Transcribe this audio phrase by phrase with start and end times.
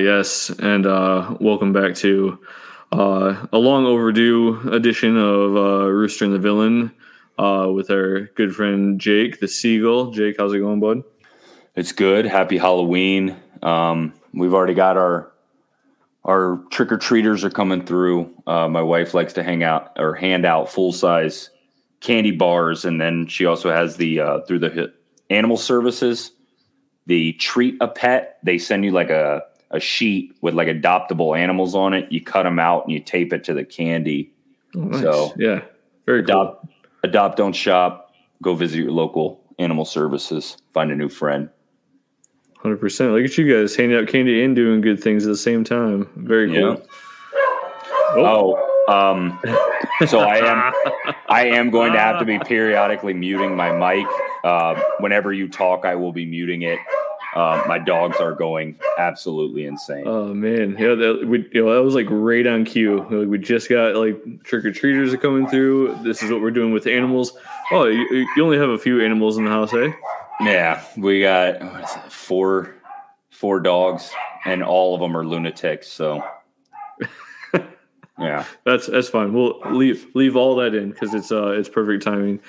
[0.00, 2.38] yes, and uh, welcome back to
[2.92, 6.92] uh, a long overdue edition of uh, Rooster and the Villain
[7.38, 10.10] uh, with our good friend Jake the Seagull.
[10.10, 11.02] Jake, how's it going, bud?
[11.76, 12.24] It's good.
[12.24, 13.36] Happy Halloween.
[13.62, 15.32] Um, we've already got our
[16.24, 18.30] our trick or treaters are coming through.
[18.46, 21.50] Uh, my wife likes to hang out or hand out full size
[22.00, 24.92] candy bars, and then she also has the uh, through the
[25.28, 26.32] animal services
[27.06, 28.38] the treat a pet.
[28.44, 32.10] They send you like a a sheet with like adoptable animals on it.
[32.10, 34.32] You cut them out and you tape it to the candy.
[34.76, 35.00] Oh, nice.
[35.00, 35.62] So yeah,
[36.06, 36.70] very adopt, cool.
[37.04, 38.12] Adopt, don't shop.
[38.42, 40.56] Go visit your local animal services.
[40.72, 41.50] Find a new friend.
[42.56, 43.12] Hundred percent.
[43.12, 46.08] Look at you guys handing out candy and doing good things at the same time.
[46.16, 46.70] Very cool.
[46.70, 46.86] Yeah.
[48.16, 49.38] Oh, oh um,
[50.06, 54.06] so I am I am going to have to be periodically muting my mic.
[54.42, 56.78] Uh, whenever you talk, I will be muting it.
[57.34, 60.02] Uh, my dogs are going absolutely insane.
[60.04, 63.06] Oh man, yeah, that, we, you know, that was like right on cue.
[63.08, 65.96] Like, we just got like trick or treaters are coming through.
[66.02, 67.32] This is what we're doing with animals.
[67.70, 69.92] Oh, you, you only have a few animals in the house, eh?
[70.40, 72.74] Yeah, we got it, four
[73.30, 74.10] four dogs,
[74.44, 75.86] and all of them are lunatics.
[75.86, 76.24] So
[78.18, 79.32] yeah, that's that's fine.
[79.32, 82.40] We'll leave leave all that in because it's uh it's perfect timing.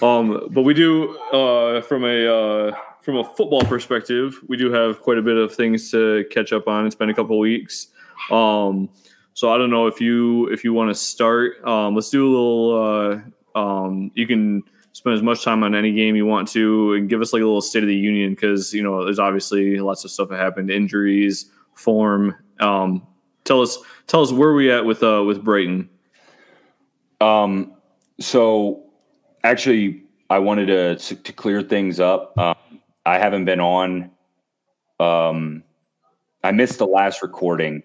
[0.00, 5.00] Um, but we do uh from a uh from a football perspective, we do have
[5.00, 6.86] quite a bit of things to catch up on.
[6.86, 7.88] It's been a couple weeks.
[8.30, 8.90] Um,
[9.34, 11.64] so I don't know if you if you want to start.
[11.64, 13.22] Um, let's do a little.
[13.54, 14.62] Uh, um, you can
[14.92, 17.44] spend as much time on any game you want to and give us like a
[17.44, 20.70] little state of the union because you know there's obviously lots of stuff that happened,
[20.70, 22.36] injuries, form.
[22.58, 23.06] Um,
[23.44, 25.88] tell us tell us where we at with uh, with Brighton.
[27.20, 27.72] Um.
[28.18, 28.84] So
[29.42, 32.36] actually, I wanted to to clear things up.
[32.38, 32.54] Um,
[33.10, 34.12] I haven't been on.
[35.00, 35.64] Um,
[36.44, 37.82] I missed the last recording,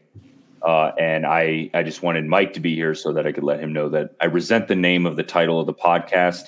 [0.62, 3.60] uh, and I I just wanted Mike to be here so that I could let
[3.60, 6.44] him know that I resent the name of the title of the podcast.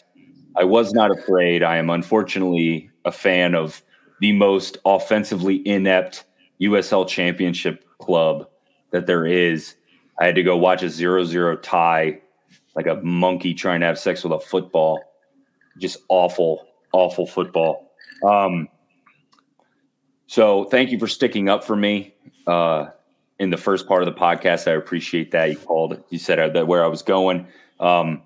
[0.55, 1.63] I was not afraid.
[1.63, 3.81] I am unfortunately a fan of
[4.21, 6.25] the most offensively inept
[6.61, 8.47] USL championship club
[8.91, 9.75] that there is.
[10.19, 12.21] I had to go watch a zero-zero tie,
[12.75, 14.99] like a monkey trying to have sex with a football.
[15.79, 17.86] Just awful, awful football.
[18.23, 18.69] Um,
[20.28, 22.13] so thank you for sticking up for me
[22.45, 22.88] uh,
[23.39, 24.67] in the first part of the podcast.
[24.67, 25.50] I appreciate that.
[25.50, 27.47] You called, you said that where I was going.
[27.79, 28.23] Um,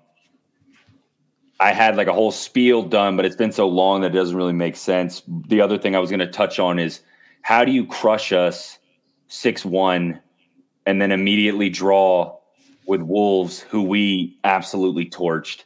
[1.60, 4.36] I had like a whole spiel done, but it's been so long that it doesn't
[4.36, 5.22] really make sense.
[5.46, 7.00] The other thing I was going to touch on is
[7.42, 8.78] how do you crush us
[9.28, 10.20] 6 1
[10.86, 12.36] and then immediately draw
[12.86, 15.62] with Wolves, who we absolutely torched?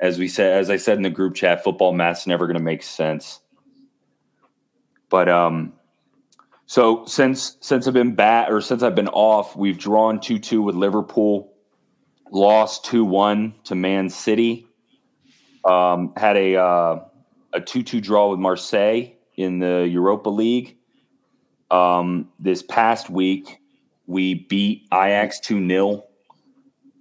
[0.00, 2.62] As we said, as I said in the group chat, football math's never going to
[2.62, 3.40] make sense.
[5.14, 5.72] But um,
[6.66, 10.60] so since since I've been back or since I've been off, we've drawn two two
[10.60, 11.52] with Liverpool,
[12.32, 14.66] lost two one to Man City,
[15.64, 17.04] um, had a uh,
[17.52, 20.76] a two two draw with Marseille in the Europa League.
[21.70, 23.60] Um, this past week,
[24.08, 26.06] we beat Ajax two 0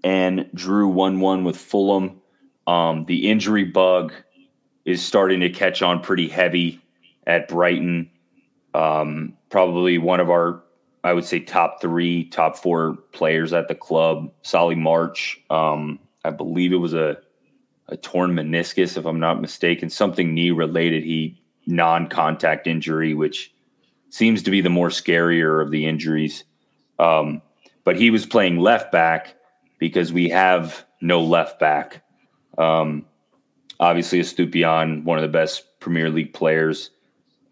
[0.03, 2.21] and drew one one with Fulham.
[2.67, 4.13] Um, the injury bug
[4.85, 6.82] is starting to catch on pretty heavy
[7.27, 8.09] at Brighton.
[8.73, 10.63] Um, probably one of our,
[11.03, 14.31] I would say, top three, top four players at the club.
[14.41, 17.17] Solly March, um, I believe it was a,
[17.89, 21.03] a torn meniscus, if I'm not mistaken, something knee related.
[21.03, 23.53] He non contact injury, which
[24.09, 26.43] seems to be the more scarier of the injuries.
[26.99, 27.41] Um,
[27.83, 29.35] but he was playing left back
[29.79, 32.03] because we have no left back.
[32.57, 33.05] Um,
[33.79, 36.91] obviously, Estupiñán, one of the best Premier League players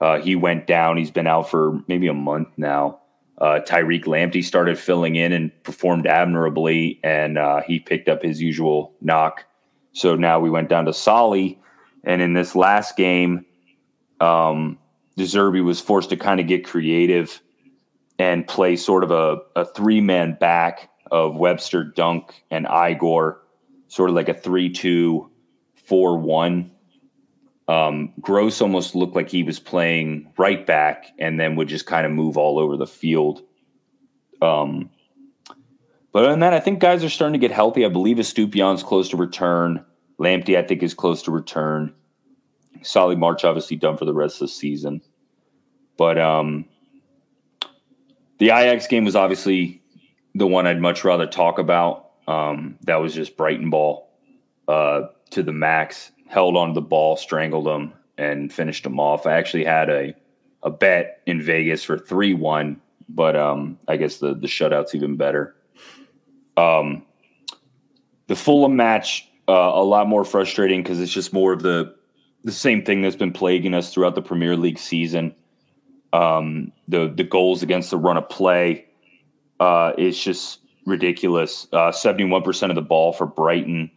[0.01, 0.97] uh, he went down.
[0.97, 2.99] He's been out for maybe a month now.
[3.37, 8.41] Uh, Tariq Lamptey started filling in and performed admirably, and uh, he picked up his
[8.41, 9.45] usual knock.
[9.93, 11.59] So now we went down to Solly,
[12.03, 13.45] and in this last game,
[14.19, 14.77] um,
[15.17, 17.41] De Zerbi was forced to kind of get creative
[18.19, 23.41] and play sort of a, a three man back of Webster, Dunk, and Igor,
[23.87, 25.29] sort of like a 3 2
[25.75, 26.71] 4 1
[27.71, 32.05] um, Gross almost looked like he was playing right back and then would just kind
[32.05, 33.43] of move all over the field.
[34.41, 34.89] Um,
[36.11, 37.85] but other than that, I think guys are starting to get healthy.
[37.85, 39.85] I believe Estupiñán's close to return.
[40.19, 41.93] Lamptey, I think, is close to return.
[42.81, 45.01] Solly March, obviously, done for the rest of the season.
[45.95, 46.65] But um,
[48.39, 49.81] the Ajax game was obviously
[50.35, 52.09] the one I'd much rather talk about.
[52.27, 54.11] Um, that was just Brighton ball
[54.67, 59.27] uh, to the max held onto the ball, strangled them, and finished them off.
[59.27, 60.15] I actually had a
[60.63, 62.81] a bet in Vegas for three one
[63.15, 65.55] but um, I guess the the shutout's even better.
[66.57, 67.03] Um,
[68.27, 71.95] the Fulham match uh, a lot more frustrating because it's just more of the
[72.43, 75.35] the same thing that's been plaguing us throughout the Premier League season.
[76.13, 78.85] Um, the the goals against the run of play
[79.59, 81.67] uh, is just ridiculous.
[81.71, 83.91] Uh, Seventy one percent of the ball for Brighton,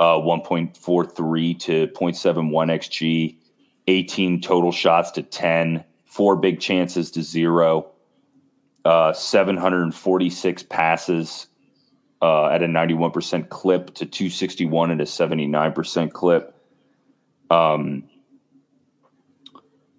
[0.00, 3.36] uh, one point four three to 0.71 xg,
[3.86, 7.92] eighteen total shots to ten, four big chances to zero,
[8.84, 11.46] uh, seven hundred and forty six passes
[12.22, 16.54] uh, at a 91% clip to 261 at a 79% clip.
[17.50, 18.04] Um,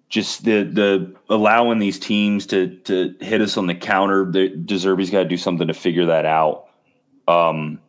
[0.08, 4.30] just the the allowing these teams to to hit us on the counter.
[4.30, 6.66] The De Zerbi's got to do something to figure that out.
[7.26, 7.80] Um,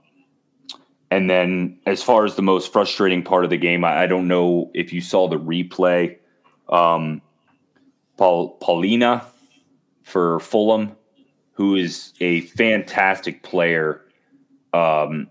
[1.13, 4.27] and then as far as the most frustrating part of the game, I, I don't
[4.27, 6.17] know if you saw the replay.
[6.69, 7.21] Um,
[8.17, 9.23] Paul Palhinha
[10.01, 10.95] for Fulham,
[11.51, 14.01] who is a fantastic player
[14.73, 15.27] um,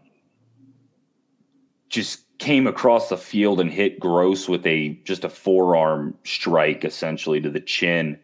[1.88, 7.40] just came across the field and hit Gross with a just a forearm strike essentially
[7.40, 8.20] to the chin.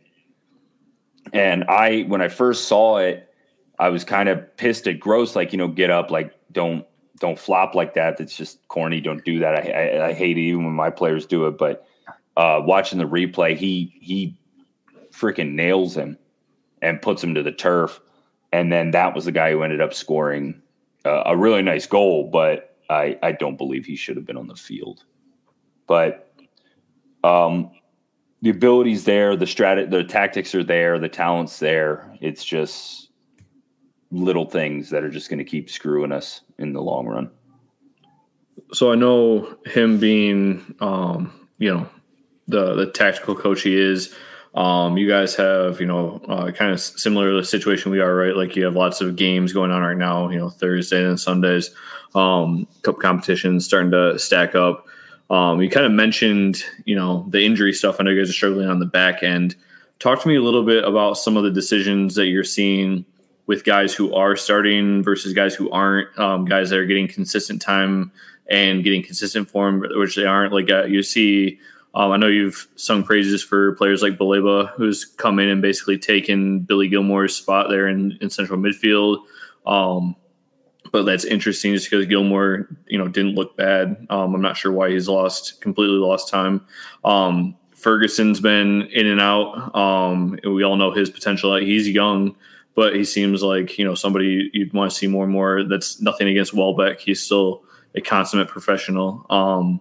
[1.33, 3.35] And I, when I first saw it,
[3.81, 6.87] I was kind of pissed at Gross, like you know, get up, like don't
[7.19, 8.17] don't flop like that.
[8.17, 9.01] That's just corny.
[9.01, 9.55] Don't do that.
[9.55, 11.59] I, I, I hate it even when my players do it.
[11.59, 11.87] But
[12.37, 14.37] uh, watching the replay, he he
[15.13, 16.17] freaking nails him
[16.83, 18.01] and puts him to the turf.
[18.53, 20.63] And then that was the guy who ended up scoring
[21.05, 24.47] uh, a really nice goal, but I, I don't believe he should have been on
[24.47, 25.05] the field.
[25.87, 26.33] But
[27.25, 27.71] um,
[28.43, 32.17] the abilities there, the strat, the tactics are there, the talents there.
[32.21, 33.08] It's just
[34.11, 37.31] little things that are just going to keep screwing us in the long run.
[38.73, 41.89] So I know him being, um, you know,
[42.49, 44.15] the the tactical coach he is.
[44.55, 48.15] Um, you guys have, you know, uh, kind of similar to the situation we are,
[48.15, 48.35] right?
[48.35, 51.71] Like you have lots of games going on right now, you know, Thursday and Sundays,
[52.15, 54.87] um, cup competitions starting to stack up.
[55.31, 57.97] Um, you kind of mentioned, you know, the injury stuff.
[58.01, 59.55] I know you guys are struggling on the back end.
[59.99, 63.05] Talk to me a little bit about some of the decisions that you're seeing
[63.49, 67.61] with guys who are starting versus guys who aren't, um, guys that are getting consistent
[67.61, 68.13] time
[68.47, 70.53] and getting consistent form, which they aren't.
[70.53, 71.59] Like uh, you see
[71.95, 75.99] um, I know you've sung praises for players like Baleba, who's come in and basically
[75.99, 79.25] taken Billy Gilmour's spot there in, in central midfield.
[79.67, 80.15] Um,
[80.93, 84.07] but that's interesting just because Gilmour, you know, didn't look bad.
[84.11, 86.67] Um, I'm not sure why he's lost completely lost time.
[87.05, 89.75] Um, Ferguson's been in and out.
[89.75, 91.57] Um, we all know his potential.
[91.57, 92.37] He's young,
[92.79, 95.65] but he seems like you know somebody you'd want to see more and more.
[95.65, 97.01] That's nothing against Welbeck.
[97.01, 97.65] He's still
[97.97, 99.27] a consummate professional.
[99.31, 99.81] Um,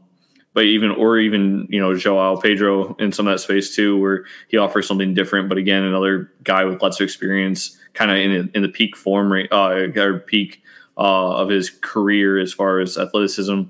[0.55, 4.25] but even or even you know Joao Pedro in some of that space too, where
[4.47, 5.47] he offers something different.
[5.47, 9.31] But again, another guy with lots of experience, kind of in in the peak form
[9.51, 10.63] uh, or peak
[10.97, 13.61] uh, of his career as far as athleticism.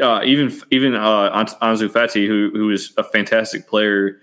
[0.00, 4.20] Uh, even even uh, Ansu Fati, who who is a fantastic player.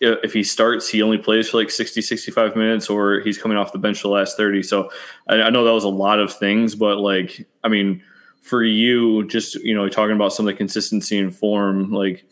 [0.00, 3.72] If he starts, he only plays for like 60, 65 minutes, or he's coming off
[3.72, 4.62] the bench the last 30.
[4.62, 4.90] So
[5.28, 8.02] I, I know that was a lot of things, but like, I mean,
[8.40, 12.24] for you, just you know, talking about some of the consistency and form, like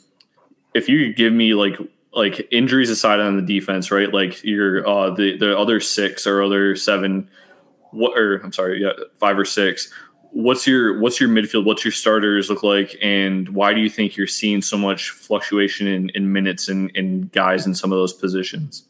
[0.75, 1.79] if you could give me like
[2.12, 4.12] like injuries aside on the defense, right?
[4.12, 7.29] Like your uh the the other six or other seven,
[7.91, 9.93] what or I'm sorry, yeah, five or six.
[10.37, 11.64] What's your what's your midfield?
[11.64, 15.87] What's your starters look like, and why do you think you're seeing so much fluctuation
[15.87, 18.87] in, in minutes and, guys in some of those positions?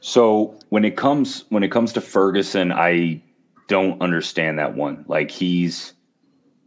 [0.00, 3.22] So when it comes when it comes to Ferguson, I
[3.68, 5.04] don't understand that one.
[5.06, 5.92] Like he's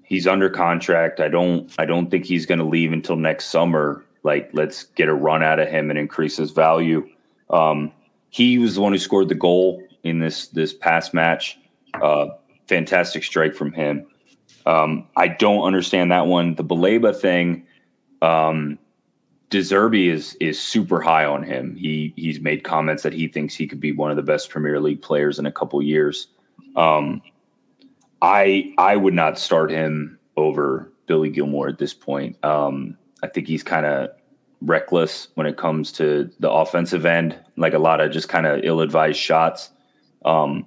[0.03, 1.19] he's under contract.
[1.19, 4.05] I don't I don't think he's going to leave until next summer.
[4.24, 7.05] Like let's get a run out of him and increase his value.
[7.50, 7.91] Um,
[8.29, 11.60] he was the one who scored the goal in this this past match.
[12.01, 12.27] Uh,
[12.67, 14.07] fantastic strike from him.
[14.65, 16.55] Um, I don't understand that one.
[16.55, 17.67] The Baleba thing,
[18.22, 18.79] um,
[19.50, 21.75] De Zerbi is is super high on him.
[21.75, 24.79] He he's made comments that he thinks he could be one of the best Premier
[24.79, 26.27] League players in a couple years.
[26.75, 27.22] Um,
[28.22, 32.43] I I would not start him over Billy Gilmour at this point.
[32.43, 34.10] Um, I think he's kind of
[34.62, 38.62] reckless when it comes to the offensive end, like a lot of just kind of
[38.63, 39.69] ill-advised shots.
[40.25, 40.65] Um,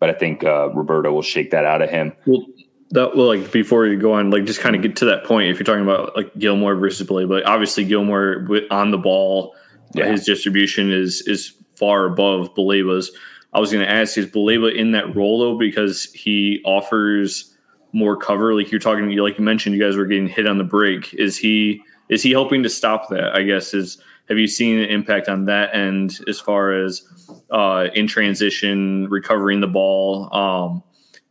[0.00, 2.12] but I think uh, Roberto will shake that out of him.
[2.26, 2.44] Well,
[2.90, 5.50] that well, like before you go on, like just kind of get to that point.
[5.50, 9.54] If you're talking about like Gilmour versus Billy, but obviously Gilmour on the ball,
[9.94, 10.06] yeah.
[10.06, 13.12] his distribution is is far above Baleba's.
[13.52, 17.54] I was going to ask is Baleba in that role though because he offers
[17.92, 18.54] more cover.
[18.54, 21.14] Like you're talking, like you mentioned, you guys were getting hit on the break.
[21.14, 23.34] Is he is he helping to stop that?
[23.34, 27.02] I guess is have you seen an impact on that end as far as
[27.50, 30.82] uh, in transition, recovering the ball, um,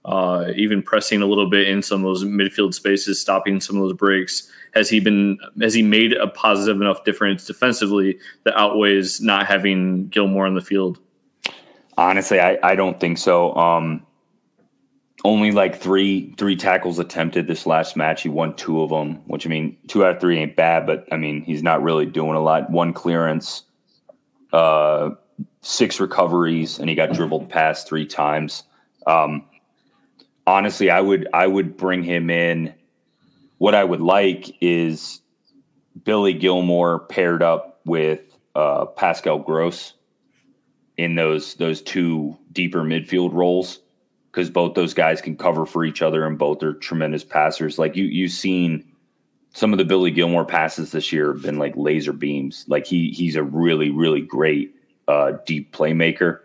[0.03, 3.83] uh, even pressing a little bit in some of those midfield spaces, stopping some of
[3.83, 4.51] those breaks?
[4.73, 10.09] Has he been has he made a positive enough difference defensively that outweighs not having
[10.09, 10.99] Gilmour on the field?
[11.97, 13.55] Honestly, I, I don't think so.
[13.55, 14.05] Um,
[15.25, 18.23] only like three three tackles attempted this last match.
[18.23, 21.07] He won two of them, which I mean, two out of three ain't bad, but
[21.11, 22.69] I mean, he's not really doing a lot.
[22.69, 23.63] One clearance,
[24.53, 25.11] uh,
[25.61, 28.63] six recoveries, and he got dribbled past three times.
[29.07, 29.43] Um,
[30.47, 32.73] honestly, I would I would bring him in.
[33.57, 35.19] What I would like is
[36.05, 39.93] Billy Gilmour paired up with uh, Pascal Gross
[40.95, 43.79] in those those two deeper midfield roles
[44.39, 47.77] because both those guys can cover for each other and both are tremendous passers.
[47.77, 48.85] Like you you've seen
[49.53, 52.63] some of the Billy Gilmour passes this year have been like laser beams.
[52.69, 54.73] Like he he's a really really great
[55.09, 56.39] uh, deep playmaker.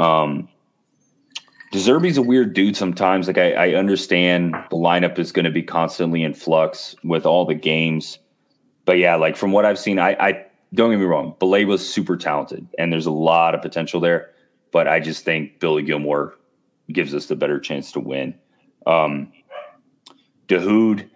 [0.00, 0.48] Um,
[1.70, 3.28] De Zerbi's a weird dude sometimes.
[3.28, 7.44] Like I, I understand the lineup is going to be constantly in flux with all
[7.44, 8.18] the games,
[8.86, 11.88] but yeah, like from what I've seen, I, I don't get me wrong, Belay was
[11.88, 14.30] super talented and there's a lot of potential there.
[14.72, 16.34] But I just think Billy Gilmour
[16.92, 18.34] gives us the better chance to win.
[18.86, 19.32] Um,
[20.48, 21.08] Dahoud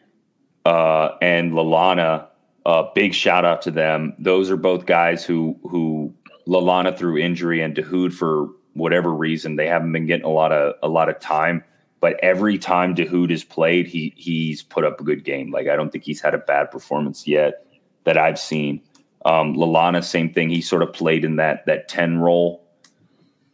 [0.65, 2.27] uh, and Lallana,
[2.67, 4.15] uh, big shout out to them.
[4.19, 6.15] Those are both guys who who
[6.47, 10.75] Lallana through injury and Dahoud for whatever reason they haven't been getting a lot of
[10.83, 11.65] a lot of time.
[12.01, 15.51] But every time Dahoud has played, he he's put up a good game.
[15.51, 17.67] Like I don't think he's had a bad performance yet
[18.05, 18.81] that I've seen.
[19.25, 20.49] Um, Lallana, same thing.
[20.49, 22.68] He sort of played in that that ten role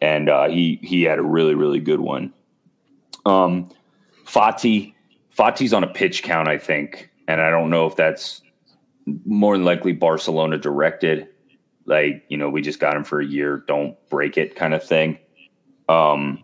[0.04, 2.30] and uh, he he had a really really good one.
[3.24, 3.70] Um,
[4.26, 4.92] Fati
[5.36, 8.42] Fati's on a pitch count, I think, and I don't know if that's
[9.24, 11.28] more than likely Barcelona directed.
[11.86, 14.84] Like you know, we just got him for a year, don't break it, kind of
[14.84, 15.18] thing.
[15.88, 16.42] Um,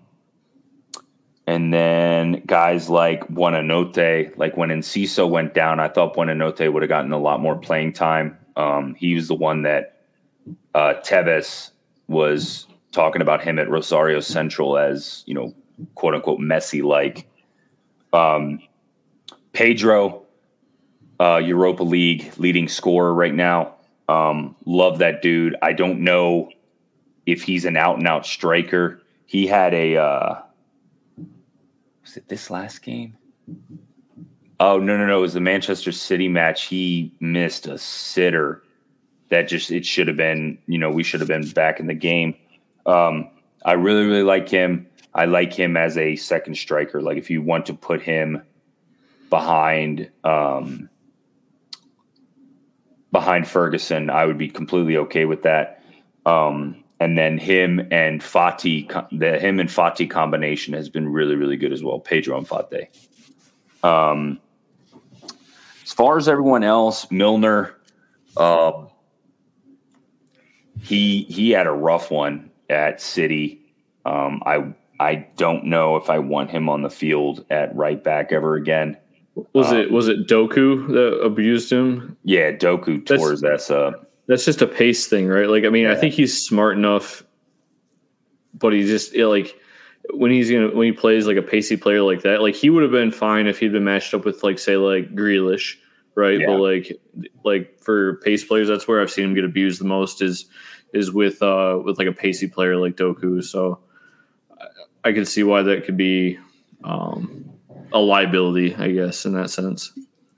[1.47, 6.89] and then guys like Buonanotte, like when Enciso went down, I thought Buonanotte would have
[6.89, 8.39] gotten a lot more playing time.
[8.57, 10.01] Um, he was the one that
[10.75, 11.73] uh, Tevez
[12.09, 15.55] was talking about him at Rosario Central as, you know,
[15.95, 17.29] quote unquote Messi like.
[18.13, 18.61] Um,
[19.53, 20.23] Pedro,
[21.21, 23.75] uh, Europa League leading scorer right now.
[24.09, 25.57] Um, love that dude.
[25.63, 26.51] I don't know
[27.27, 29.01] if he's an out and out striker.
[29.27, 30.43] He had a, uh,
[32.03, 33.17] was it this last game?
[34.59, 35.19] Oh, no, no, no.
[35.19, 36.65] It was the Manchester City match.
[36.65, 38.63] He missed a sitter
[39.29, 41.95] that just, it should have been, you know, we should have been back in the
[41.95, 42.35] game.
[42.91, 43.31] Um,
[43.65, 44.87] I really, really like him.
[45.15, 47.01] I like him as a second striker.
[47.01, 48.43] Like if you want to put him
[49.29, 50.89] behind um,
[53.13, 55.83] behind Ferguson, I would be completely okay with that.
[56.27, 61.57] Um, and then him and Fati, the him and Fati combination has been really, really
[61.57, 61.99] good as well.
[62.01, 62.89] Pedro and Fati.
[63.83, 64.41] Um,
[65.83, 67.77] as far as everyone else, Milner,
[68.37, 68.85] uh,
[70.83, 73.61] he he had a rough one at City.
[74.07, 78.33] Um, I I don't know if I want him on the field at right back
[78.33, 78.97] ever again.
[79.53, 82.17] Was um, it was it Doku that abused him?
[82.25, 84.11] Yeah, Doku tore that's, his ass up.
[84.27, 85.49] That's just a pace thing, right?
[85.49, 85.93] Like, I mean, yeah.
[85.93, 87.25] I think he's smart enough,
[88.55, 89.57] but he just know, like
[90.13, 92.83] when he's gonna when he plays like a pacey player like that, like he would
[92.83, 95.77] have been fine if he'd been matched up with like say like Grealish,
[96.15, 96.41] right?
[96.41, 96.47] Yeah.
[96.47, 97.01] But like
[97.45, 100.21] like for pace players, that's where I've seen him get abused the most.
[100.21, 100.47] Is
[100.93, 103.43] is with uh with like a pacey player like Doku.
[103.43, 103.81] So
[104.59, 106.39] I, I can see why that could be
[106.85, 107.51] um,
[107.93, 109.93] a liability, I guess, in that sense.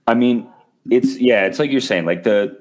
[0.06, 0.49] I mean,
[0.90, 2.61] it's yeah, it's like you're saying, like the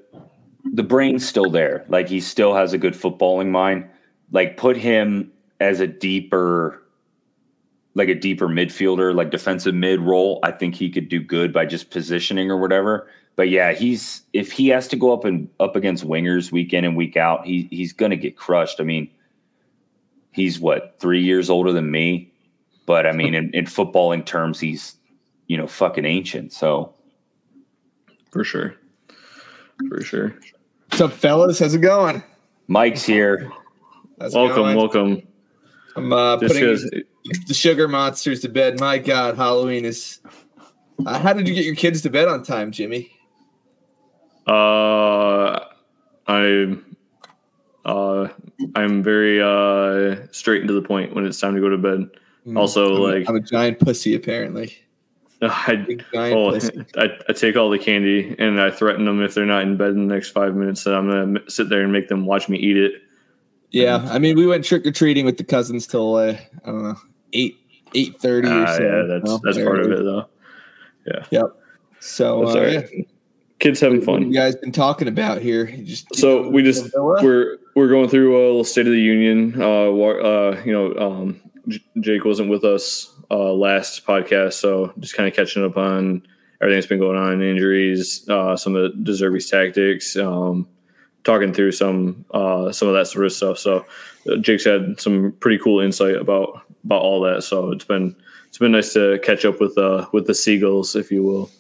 [0.74, 1.86] the brain's still there.
[1.89, 3.89] Like he still has a good footballing mind.
[4.31, 6.81] Like put him as a deeper
[7.93, 11.65] like a deeper midfielder, like defensive mid role, I think he could do good by
[11.65, 15.75] just positioning or whatever but yeah, he's if he has to go up and up
[15.75, 18.79] against wingers week in and week out, he he's gonna get crushed.
[18.79, 19.09] I mean,
[20.31, 22.31] he's what three years older than me,
[22.85, 24.95] but I mean, in, in footballing terms, he's
[25.47, 26.51] you know fucking ancient.
[26.53, 26.93] So
[28.31, 28.75] for sure,
[29.89, 30.35] for sure.
[30.89, 31.59] What's up, fellas?
[31.59, 32.21] How's it going?
[32.67, 33.50] Mike's here.
[34.19, 35.21] How's welcome, welcome.
[35.95, 37.05] I'm uh, putting
[37.47, 38.79] the sugar monsters to bed.
[38.79, 40.19] My God, Halloween is.
[41.05, 43.11] Uh, how did you get your kids to bed on time, Jimmy?
[44.48, 45.60] Uh,
[46.27, 46.77] I,
[47.86, 48.27] uh,
[48.75, 52.10] I'm very uh straight and to the point when it's time to go to bed.
[52.48, 54.77] Mm, also, I'm like I'm a giant pussy, apparently.
[55.43, 56.55] I, oh,
[56.98, 59.89] I, I, take all the candy and I threaten them if they're not in bed
[59.89, 62.60] in the next five minutes that I'm gonna sit there and make them watch me
[62.60, 63.01] eat it.
[63.71, 66.83] Yeah, I mean, we went trick or treating with the cousins till uh, I don't
[66.83, 66.95] know
[67.33, 67.57] eight
[67.95, 68.83] eight thirty uh, or so.
[68.83, 70.25] Yeah, that's you know, that's part of it though.
[71.07, 71.25] Yeah.
[71.31, 71.45] Yep.
[72.00, 72.89] So uh, right.
[72.93, 73.03] yeah.
[73.62, 74.24] Kids having fun.
[74.24, 75.68] you guys been talking about here?
[75.68, 79.53] Just so we just we're we're going through a little State of the Union.
[79.62, 85.15] Uh, uh you know, um, J- Jake wasn't with us uh, last podcast, so just
[85.15, 86.25] kind of catching up on
[86.60, 90.68] everything that's been going on, injuries, uh, some of the De Zerbi's tactics, um,
[91.24, 93.60] talking through some uh, some of that sort of stuff.
[93.60, 93.86] So
[94.27, 97.44] uh, Jake's had some pretty cool insight about about all that.
[97.44, 98.15] So it's been
[98.48, 101.51] it's been nice to catch up with uh with the seagulls, if you will.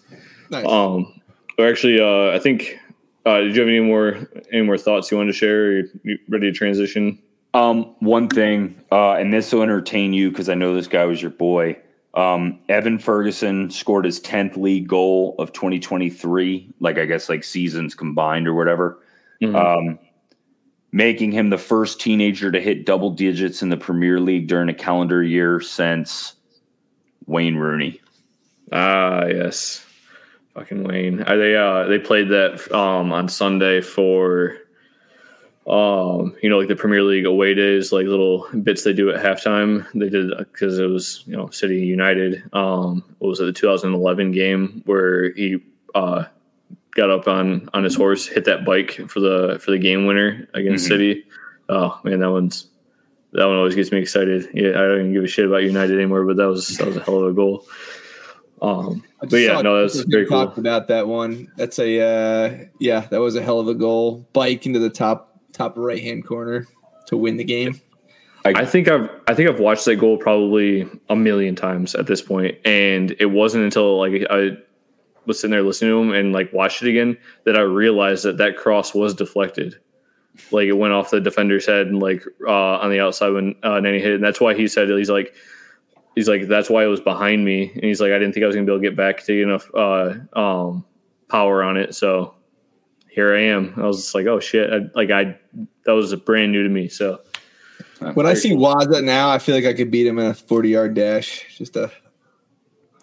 [0.49, 0.65] Nice.
[0.65, 1.20] Um,
[1.63, 2.77] actually, uh, I think.
[3.23, 5.65] Uh, did you have any more any more thoughts you wanted to share?
[5.65, 7.21] Are you ready to transition?
[7.53, 11.21] Um, one thing, uh, and this will entertain you because I know this guy was
[11.21, 11.77] your boy.
[12.13, 17.95] Um, Evan Ferguson scored his 10th league goal of 2023, like I guess like seasons
[17.95, 18.99] combined or whatever,
[19.41, 19.55] mm-hmm.
[19.55, 19.99] um,
[20.91, 24.73] making him the first teenager to hit double digits in the Premier League during a
[24.73, 26.35] calendar year since
[27.27, 28.01] Wayne Rooney.
[28.73, 29.85] Ah, yes,
[30.53, 31.21] fucking Wayne.
[31.23, 34.57] Are they uh, they played that um, on Sunday for
[35.67, 39.23] um, you know, like the Premier League away days, like little bits they do at
[39.23, 39.85] halftime.
[39.93, 42.43] They did because it was, you know, City United.
[42.51, 46.25] Um, what was it, the 2011 game where he uh,
[46.95, 50.47] got up on on his horse, hit that bike for the for the game winner
[50.53, 50.93] against mm-hmm.
[50.93, 51.25] City.
[51.69, 52.67] Oh man, that one's
[53.33, 54.49] that one always gets me excited.
[54.53, 56.97] Yeah, I don't even give a shit about United anymore, but that was that was
[56.97, 57.65] a hell of a goal.
[58.63, 60.45] Um, but yeah, no, that's very cool.
[60.45, 61.51] Talked about that one.
[61.55, 64.27] That's a uh, yeah, that was a hell of a goal.
[64.33, 66.67] Bike into the top top right hand corner
[67.07, 67.79] to win the game.
[68.43, 72.07] I, I, think I've I think I've watched that goal probably a million times at
[72.07, 74.57] this point, and it wasn't until like I
[75.25, 78.37] was sitting there listening to him and like watched it again that I realized that
[78.37, 79.75] that cross was deflected.
[80.49, 83.79] Like it went off the defender's head and like uh, on the outside when uh,
[83.79, 84.15] Nani hit, it.
[84.15, 85.35] and that's why he said he's like
[86.15, 88.47] he's like that's why it was behind me, and he's like I didn't think I
[88.47, 90.85] was gonna be able to get back to enough uh, um,
[91.29, 92.35] power on it, so
[93.11, 93.73] here I am.
[93.77, 94.71] I was just like, oh shit!
[94.71, 95.37] I, like I,
[95.85, 96.87] that was brand new to me.
[96.87, 97.21] So
[98.13, 100.93] when I see Wazza now, I feel like I could beat him in a forty-yard
[100.93, 101.45] dash.
[101.57, 101.91] Just a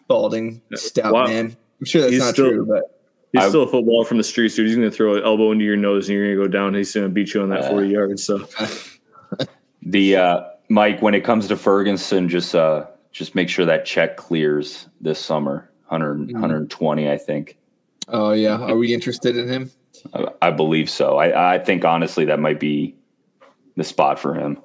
[0.09, 1.27] balding, stout wow.
[1.27, 1.57] man.
[1.81, 3.01] I'm sure that's he's not still, true, but
[3.33, 4.67] he's I, still a footballer from the streets, dude.
[4.67, 6.75] He's gonna throw an elbow into your nose, and you're gonna go down.
[6.75, 8.25] He's gonna beat you on that uh, forty yards.
[8.25, 8.49] So
[9.83, 12.87] the uh, Mike, when it comes to Ferguson, just uh,
[13.19, 15.69] just make sure that check clears this summer.
[15.89, 16.33] 100, mm-hmm.
[16.35, 17.59] 120, I think.
[18.07, 19.71] Oh yeah, are we interested in him?
[20.41, 21.17] I, believe so.
[21.17, 22.95] I, I think honestly that might be
[23.77, 24.59] the spot for him.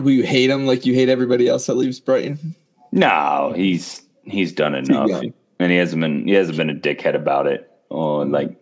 [0.00, 2.56] Will you hate him like you hate everybody else that leaves Brighton?
[2.90, 5.22] No, he's he's done enough,
[5.58, 7.70] and he hasn't been he hasn't been a dickhead about it.
[7.90, 8.57] Oh, like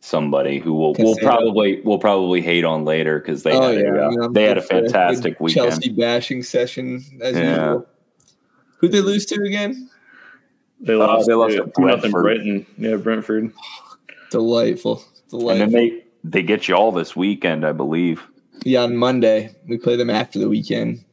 [0.00, 3.94] somebody who will will probably will probably hate on later because they oh, had yeah.
[3.94, 5.70] a, I mean, they had a fantastic weekend.
[5.70, 7.50] Chelsea bashing session as yeah.
[7.50, 7.86] usual.
[8.78, 9.90] Who they lose to again?
[10.80, 11.24] They lost.
[11.24, 12.12] Uh, they lost to Brentford.
[12.12, 12.66] Brighton.
[12.76, 13.52] Yeah, Brentford.
[14.30, 15.02] Delightful.
[15.28, 15.50] Delightful.
[15.50, 18.26] And then they they get you all this weekend, I believe.
[18.64, 19.54] Yeah, on Monday.
[19.66, 21.04] We play them after the weekend.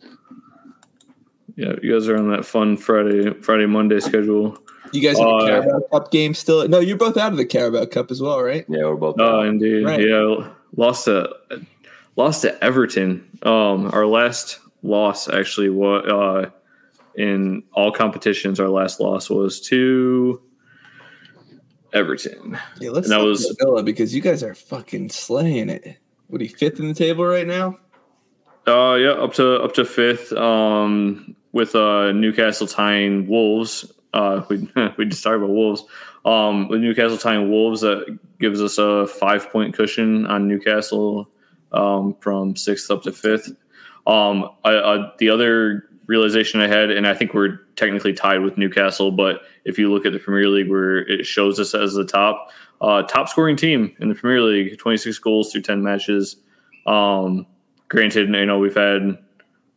[1.56, 4.58] Yeah, you guys are on that fun Friday Friday Monday schedule.
[4.92, 6.68] You guys in the uh, Carabao Cup game still?
[6.68, 8.66] No, you're both out of the Carabao Cup as well, right?
[8.68, 9.16] Yeah, we're both.
[9.20, 9.84] Oh, indeed.
[9.86, 10.02] Right.
[10.02, 11.30] Yeah, lost to
[12.16, 13.28] lost to Everton.
[13.44, 16.50] Um, our last loss actually what uh
[17.16, 18.60] in all competitions.
[18.60, 20.42] Our last loss was to
[21.94, 22.58] Everton.
[22.80, 25.98] Yeah, let's and that was Villa because you guys are fucking slaying it.
[26.28, 27.80] What are you fifth in the table right now?
[28.68, 30.34] Uh, yeah, up to up to fifth.
[30.34, 33.92] Um, with uh Newcastle tying Wolves.
[34.16, 35.84] Uh, we we just talked about Wolves.
[36.24, 41.30] Um, with Newcastle tying Wolves, that gives us a five point cushion on Newcastle.
[41.72, 43.50] Um, from sixth up to fifth.
[44.08, 48.58] Um, I, I, the other realization I had, and I think we're technically tied with
[48.58, 52.06] Newcastle, but if you look at the Premier League where it shows us as the
[52.06, 52.50] top
[52.82, 56.38] uh, top scoring team in the Premier League, 26 goals through 10 matches.
[56.86, 57.46] Um,
[57.90, 59.18] granted, you know we've had.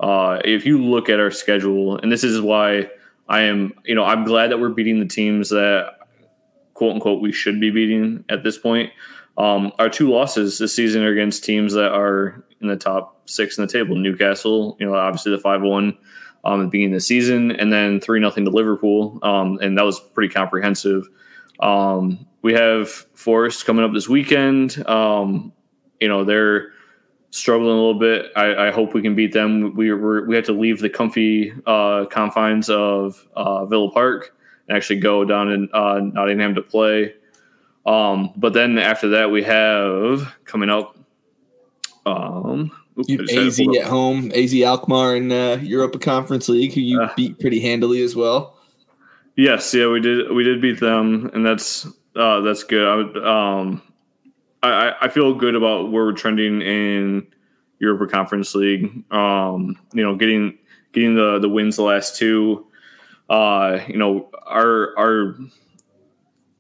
[0.01, 2.89] Uh, if you look at our schedule, and this is why
[3.29, 5.99] I am, you know, I'm glad that we're beating the teams that
[6.75, 8.93] quote unquote we should be beating at this point.
[9.37, 13.59] Um, our two losses this season are against teams that are in the top six
[13.59, 13.97] in the table.
[13.97, 15.97] Newcastle, you know, obviously the five one
[16.45, 19.77] um, at the beginning of the season, and then three nothing to Liverpool, um, and
[19.79, 21.09] that was pretty comprehensive.
[21.61, 24.85] Um, we have Forest coming up this weekend.
[24.89, 25.53] Um,
[26.01, 26.73] you know they're
[27.31, 28.27] struggling a little bit.
[28.37, 29.75] I, I hope we can beat them.
[29.75, 34.35] We were, we had to leave the comfy uh, confines of uh, Villa Park
[34.67, 37.15] and actually go down in uh, Nottingham to play.
[37.87, 40.97] Um, but then after that, we have coming up.
[42.05, 47.13] Um, oops, AZ at home, AZ Alkmaar in uh, Europa Conference League, who you uh,
[47.17, 48.59] beat pretty handily as well.
[49.37, 50.33] Yes, yeah, we did.
[50.33, 51.87] We did beat them, and that's
[52.17, 52.87] uh, that's good.
[52.87, 53.83] I would, um,
[54.63, 57.27] I, I feel good about where we're trending in
[57.79, 59.05] Europa Conference League.
[59.13, 60.59] Um, you know, getting
[60.93, 62.67] getting the the wins the last two.
[63.29, 65.37] Uh, you know, our our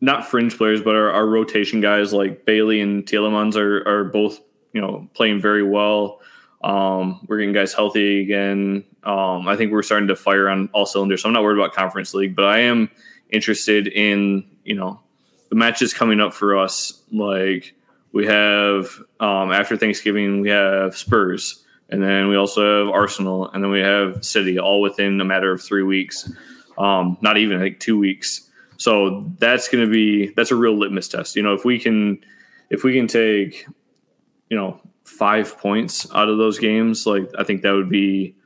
[0.00, 4.40] not fringe players, but our, our rotation guys like Bailey and Tielemans are are both
[4.72, 6.20] you know playing very well.
[6.62, 8.84] Um, we're getting guys healthy again.
[9.04, 11.22] Um, I think we're starting to fire on all cylinders.
[11.22, 12.90] So I'm not worried about conference league, but I am
[13.30, 15.00] interested in you know
[15.48, 17.02] the matches coming up for us.
[17.10, 17.74] Like
[18.12, 18.90] we have
[19.20, 23.80] um, after Thanksgiving, we have Spurs, and then we also have Arsenal, and then we
[23.80, 26.30] have City, all within a matter of three weeks.
[26.76, 28.48] Um, not even like two weeks.
[28.76, 31.36] So that's going to be that's a real litmus test.
[31.36, 32.24] You know, if we can
[32.70, 33.66] if we can take
[34.48, 38.36] you know five points out of those games, like I think that would be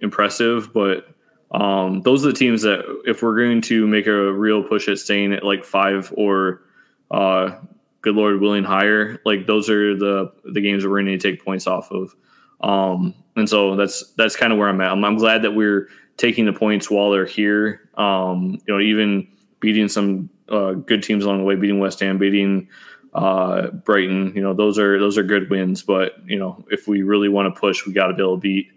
[0.00, 0.72] impressive.
[0.72, 1.08] But
[1.50, 4.98] um, those are the teams that if we're going to make a real push at
[4.98, 6.62] staying at like five or
[7.10, 7.56] uh,
[8.02, 11.44] good lord willing higher, like those are the the games that we're going to take
[11.44, 12.14] points off of.
[12.60, 14.90] Um, and so that's that's kind of where I'm at.
[14.92, 17.88] I'm, I'm, glad that we're taking the points while they're here.
[17.94, 19.28] Um, you know, even
[19.60, 22.68] beating some uh, good teams along the way, beating West Ham, beating
[23.14, 24.32] uh, Brighton.
[24.34, 25.82] You know, those are those are good wins.
[25.82, 28.40] But you know, if we really want to push, we got to be able to
[28.40, 28.72] beat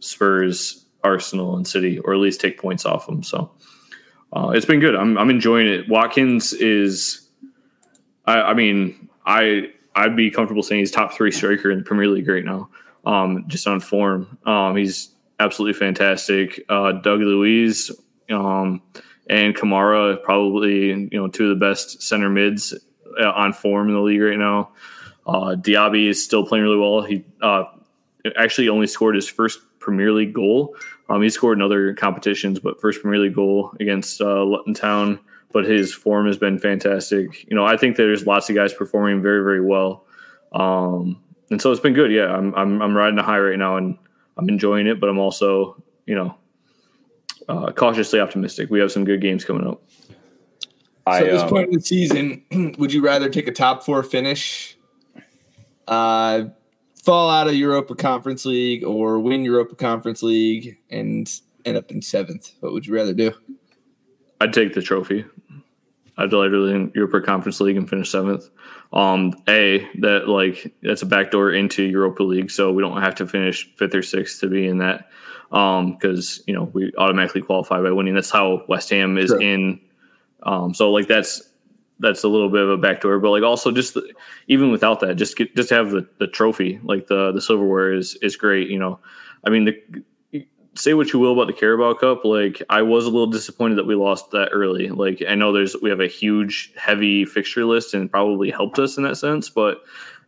[0.00, 3.22] Spurs, Arsenal, and City, or at least take points off them.
[3.22, 3.52] So
[4.32, 4.94] uh, it's been good.
[4.94, 5.88] I'm I'm enjoying it.
[5.88, 7.27] Watkins is,
[8.28, 12.08] I, I mean, I I'd be comfortable saying he's top three striker in the Premier
[12.08, 12.68] League right now.
[13.06, 15.08] Um, just on form, um, he's
[15.40, 16.62] absolutely fantastic.
[16.68, 17.90] Uh, Doug Luiz
[18.30, 18.82] um,
[19.30, 22.74] and Kamara, probably you know two of the best center mids
[23.18, 24.70] uh, on form in the league right now.
[25.26, 27.02] Uh, Diaby is still playing really well.
[27.02, 27.64] He uh,
[28.36, 30.76] actually only scored his first Premier League goal.
[31.08, 35.18] Um, he scored in other competitions, but first Premier League goal against uh, Luton Town.
[35.52, 37.48] But his form has been fantastic.
[37.48, 40.04] You know, I think there's lots of guys performing very, very well,
[40.52, 42.12] um, and so it's been good.
[42.12, 43.96] Yeah, I'm, I'm I'm riding a high right now, and
[44.36, 45.00] I'm enjoying it.
[45.00, 46.36] But I'm also, you know,
[47.48, 48.70] uh, cautiously optimistic.
[48.70, 49.82] We have some good games coming up.
[51.16, 54.02] So at this um, point in the season, would you rather take a top four
[54.02, 54.76] finish,
[55.86, 56.44] uh,
[57.02, 62.02] fall out of Europa Conference League, or win Europa Conference League and end up in
[62.02, 62.52] seventh?
[62.60, 63.32] What would you rather do?
[64.40, 65.24] I'd take the trophy.
[66.18, 68.50] I'd literally in Europa Conference League and finish seventh.
[68.92, 73.26] Um, a that like that's a backdoor into Europa League, so we don't have to
[73.26, 75.08] finish fifth or sixth to be in that.
[75.50, 78.14] Um, because you know we automatically qualify by winning.
[78.14, 79.40] That's how West Ham is sure.
[79.40, 79.80] in
[80.42, 81.42] um, so like that's
[82.00, 84.12] that's a little bit of a backdoor, but like also just the,
[84.46, 88.16] even without that, just get just have the, the trophy, like the the silverware is
[88.22, 88.68] is great.
[88.68, 89.00] You know,
[89.44, 90.02] I mean the
[90.78, 93.86] say what you will about the Carabao Cup, like I was a little disappointed that
[93.86, 94.88] we lost that early.
[94.88, 98.96] Like I know there's we have a huge heavy fixture list and probably helped us
[98.96, 99.82] in that sense, but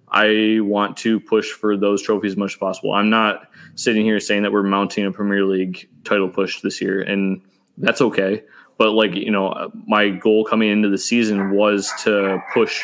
[0.09, 2.93] I want to push for those trophies as much as possible.
[2.93, 7.01] I'm not sitting here saying that we're mounting a Premier League title push this year,
[7.01, 7.41] and
[7.79, 8.43] that's okay.
[8.77, 12.83] But like you know, my goal coming into the season was to push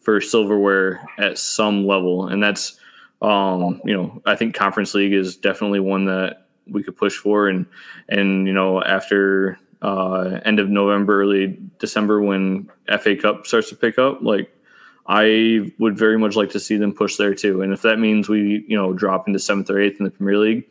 [0.00, 2.78] for silverware at some level, and that's
[3.22, 7.48] um, you know I think Conference League is definitely one that we could push for,
[7.48, 7.66] and
[8.08, 13.76] and you know after uh, end of November, early December when FA Cup starts to
[13.76, 14.50] pick up, like
[15.06, 17.62] I would very much like to see them push there too.
[17.62, 20.38] And if that means we, you know, drop into seventh or eighth in the Premier
[20.38, 20.68] League,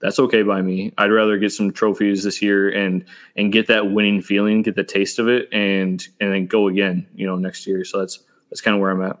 [0.00, 0.92] that's okay by me.
[0.98, 3.04] I'd rather get some trophies this year and
[3.36, 7.06] and get that winning feeling, get the taste of it, and and then go again,
[7.14, 7.84] you know, next year.
[7.84, 9.18] So that's that's kind of where I'm at.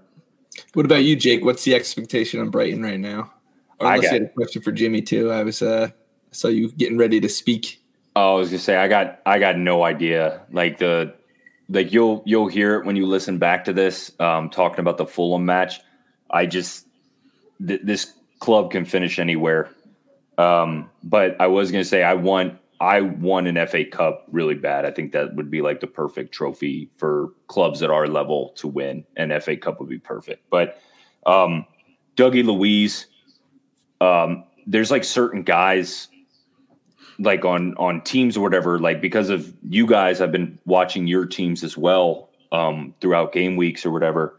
[0.74, 1.44] What about you, Jake?
[1.44, 3.32] What's the expectation on Brighton right now?
[3.80, 5.30] Or unless I got, you had a question for Jimmy too.
[5.30, 5.90] I was uh
[6.38, 7.82] Saw you getting ready to speak.
[8.16, 10.42] Oh, I was gonna say I got I got no idea.
[10.52, 11.14] Like the
[11.68, 15.06] like you'll you'll hear it when you listen back to this um talking about the
[15.06, 15.80] Fulham match.
[16.30, 16.86] I just
[17.66, 19.70] th- this club can finish anywhere
[20.38, 24.84] um, but I was to say I want I won an FA Cup really bad.
[24.86, 28.68] I think that would be like the perfect trophy for clubs at our level to
[28.68, 29.04] win.
[29.16, 30.48] An FA Cup would be perfect.
[30.48, 30.80] But
[31.26, 31.66] um,
[32.16, 33.06] Dougie Luiz,
[34.00, 36.06] um, there's like certain guys
[37.18, 38.78] like on on teams or whatever.
[38.78, 43.56] Like because of you guys, I've been watching your teams as well um, throughout game
[43.56, 44.34] weeks or whatever.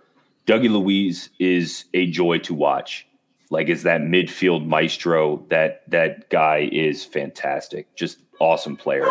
[0.48, 3.06] Dougie Luiz is a joy to watch
[3.50, 9.08] like is that midfield maestro that that guy is fantastic just awesome player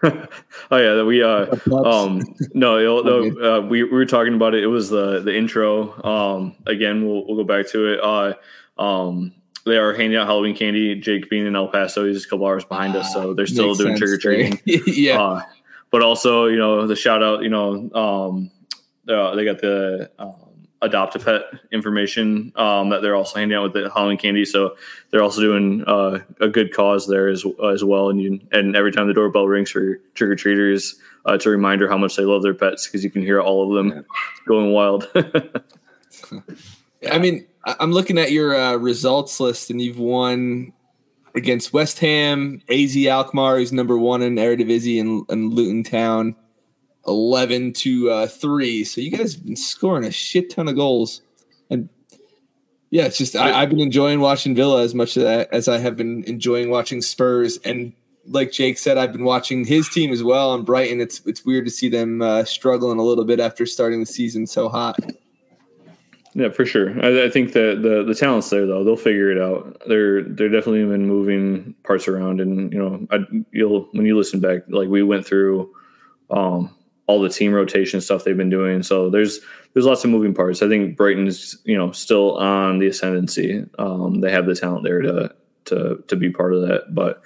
[0.02, 2.22] oh yeah, we uh um
[2.54, 4.62] no no uh, we, we were talking about it.
[4.62, 6.00] It was the the intro.
[6.04, 8.00] Um again, we'll we'll go back to it.
[8.00, 8.34] Uh
[8.80, 9.32] um
[9.68, 10.94] they are handing out Halloween candy.
[10.96, 13.96] Jake being in El Paso, he's a couple hours behind us, so they're still doing
[13.96, 14.60] trick or treating.
[14.64, 15.42] yeah, uh,
[15.90, 17.42] but also you know the shout out.
[17.42, 18.50] You know, um,
[19.08, 20.34] uh, they got the um,
[20.82, 24.44] adopt a pet information um, that they're also handing out with the Halloween candy.
[24.44, 24.76] So
[25.10, 28.10] they're also doing uh, a good cause there as as well.
[28.10, 30.96] And you and every time the doorbell rings for trick or treaters,
[31.28, 33.68] uh, it's a reminder how much they love their pets because you can hear all
[33.68, 34.04] of them
[34.46, 35.08] going wild.
[37.10, 40.72] I mean, I'm looking at your uh, results list, and you've won
[41.34, 46.34] against West Ham, AZ Alkmaar, who's number one in Eredivisie, and, and Luton Town,
[47.06, 48.84] eleven to uh, three.
[48.84, 51.22] So you guys have been scoring a shit ton of goals,
[51.70, 51.88] and
[52.90, 56.24] yeah, it's just I, have been enjoying watching Villa as much as I have been
[56.24, 57.58] enjoying watching Spurs.
[57.58, 57.92] And
[58.26, 60.54] like Jake said, I've been watching his team as well.
[60.54, 64.00] And Brighton, it's it's weird to see them uh, struggling a little bit after starting
[64.00, 64.98] the season so hot.
[66.38, 66.90] Yeah, for sure.
[67.04, 68.84] I, I, think that the the talent's there though.
[68.84, 69.82] They'll figure it out.
[69.88, 74.38] They're they're definitely been moving parts around, and you know, I, you'll when you listen
[74.38, 75.74] back, like we went through
[76.30, 76.72] um,
[77.08, 78.84] all the team rotation stuff they've been doing.
[78.84, 79.40] So there's
[79.74, 80.62] there's lots of moving parts.
[80.62, 83.64] I think Brighton's you know still on the ascendancy.
[83.76, 87.20] Um, they have the talent there to to to be part of that, but.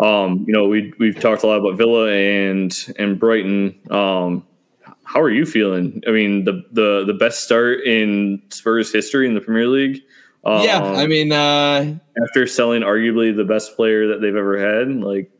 [0.00, 3.78] Um, you know, we we've talked a lot about Villa and and Brighton.
[3.88, 4.44] Um,
[5.06, 6.02] how are you feeling?
[6.06, 10.02] I mean, the the the best start in Spurs history in the Premier League.
[10.44, 14.58] Um, yeah, I um, mean, uh, after selling arguably the best player that they've ever
[14.58, 15.30] had, like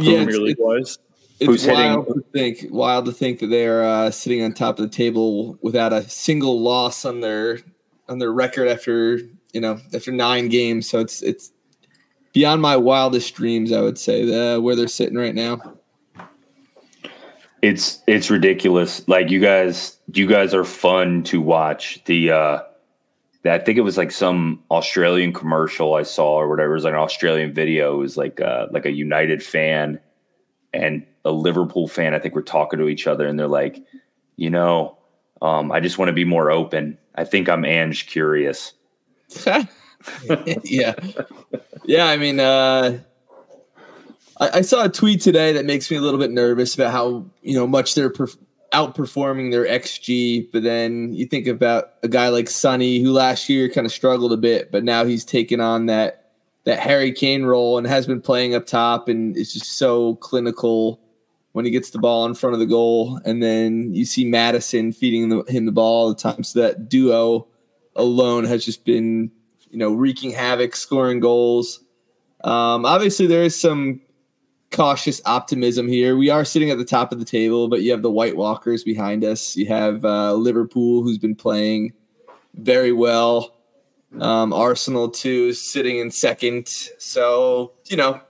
[0.00, 0.98] yeah, Premier League wise.
[1.40, 2.22] It's wild hitting?
[2.22, 5.56] to think, wild to think that they are uh, sitting on top of the table
[5.62, 7.60] without a single loss on their
[8.08, 9.20] on their record after
[9.52, 10.88] you know after nine games.
[10.88, 11.52] So it's it's
[12.32, 13.70] beyond my wildest dreams.
[13.70, 15.77] I would say the, where they're sitting right now.
[17.62, 19.06] It's it's ridiculous.
[19.08, 22.02] Like you guys, you guys are fun to watch.
[22.04, 22.60] The uh
[23.44, 26.72] I think it was like some Australian commercial I saw or whatever.
[26.72, 27.94] It was like an Australian video.
[27.94, 30.00] It was like uh, like a United fan
[30.72, 32.14] and a Liverpool fan.
[32.14, 33.82] I think we're talking to each other, and they're like,
[34.36, 34.98] you know,
[35.40, 36.98] um, I just want to be more open.
[37.14, 38.72] I think I'm Ange curious.
[40.64, 40.94] yeah,
[41.84, 42.06] yeah.
[42.06, 42.98] I mean, uh,
[44.38, 47.26] I, I, saw a tweet today that makes me a little bit nervous about how
[47.42, 48.38] you know much they're perf-
[48.72, 50.50] outperforming their xG.
[50.52, 54.32] But then you think about a guy like Sonny, who last year kind of struggled
[54.32, 56.32] a bit, but now he's taken on that
[56.64, 61.00] that Harry Kane role and has been playing up top and is just so clinical
[61.52, 63.20] when he gets the ball in front of the goal.
[63.24, 66.44] And then you see Maddison feeding the, him the ball all the time.
[66.44, 67.48] So that duo
[67.96, 69.30] alone has just been,
[69.70, 71.82] you know, wreaking havoc, scoring goals.
[72.44, 74.02] Um, obviously, there is some
[74.70, 76.16] cautious optimism here.
[76.16, 78.84] We are sitting at the top of the table, but you have the White Walkers
[78.84, 79.56] behind us.
[79.56, 81.92] You have uh, Liverpool, who's been playing
[82.54, 83.54] very well.
[84.20, 86.68] Um, Arsenal too sitting in second.
[86.98, 88.20] So you know,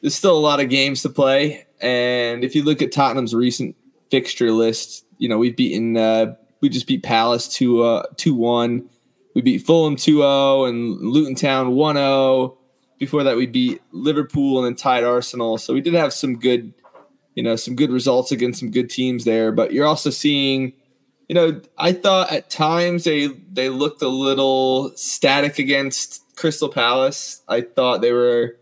[0.00, 1.66] there's still a lot of games to play.
[1.80, 3.76] And if you look at Tottenham's recent
[4.10, 5.96] fixture list, you know we've beaten.
[5.96, 8.88] Uh, we just beat Palace 2 uh, 2 1.
[9.34, 12.55] We beat Fulham 2 0 and Luton Town 1 0
[12.98, 15.58] before that, we beat Liverpool and then tied Arsenal.
[15.58, 16.72] So we did have some good,
[17.34, 19.52] you know, some good results against some good teams there.
[19.52, 20.72] But you're also seeing,
[21.28, 27.42] you know, I thought at times they they looked a little static against Crystal Palace.
[27.48, 28.56] I thought they were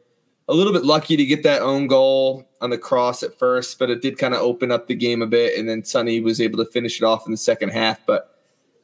[0.48, 3.90] a little bit lucky to get that own goal on the cross at first, but
[3.90, 6.62] it did kind of open up the game a bit, and then Sonny was able
[6.62, 8.04] to finish it off in the second half.
[8.06, 8.30] But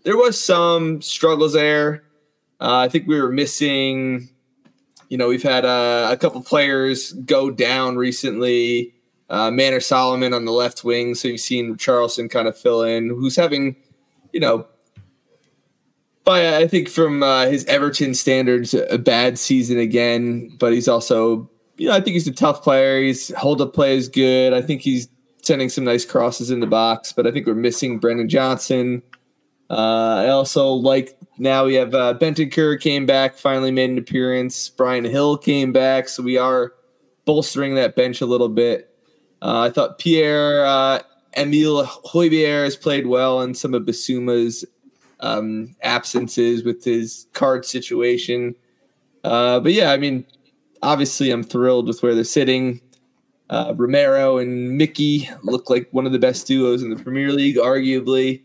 [0.05, 2.05] there was some struggles there.
[2.61, 4.29] Uh, I think we were missing
[5.11, 8.95] you know, we've had uh, a couple players go down recently.
[9.29, 13.11] Uh, Manor Solomon on the left wing, so you've seen Richarlison kind of fill in,
[13.11, 13.77] who's having,
[14.33, 14.67] you know,
[16.25, 20.57] by I think from uh, his Everton standards, a bad season again.
[20.59, 23.03] But he's also, you know, I think he's a tough player.
[23.03, 24.53] He's hold up play is good.
[24.53, 25.09] I think he's
[25.43, 27.13] sending some nice crosses in the box.
[27.13, 29.03] But I think we're missing Brennan Johnson.
[29.71, 34.69] Uh, I also like now we have uh, Kerr came back, finally made an appearance.
[34.69, 36.75] Bryan Gil came back, so we are
[37.25, 38.95] bolstering that bench a little bit.
[39.41, 41.01] Uh, I thought Pierre uh,
[41.39, 44.67] Emile Højbjerg has played well in some of Bissouma's
[45.21, 48.55] um, absences with his card situation.
[49.25, 50.27] Uh, but yeah, I mean,
[50.83, 52.83] obviously, I'm thrilled with where they're sitting.
[53.49, 57.57] Uh, Romero and Mickey look like one of the best duos in the Premier League,
[57.57, 58.43] arguably.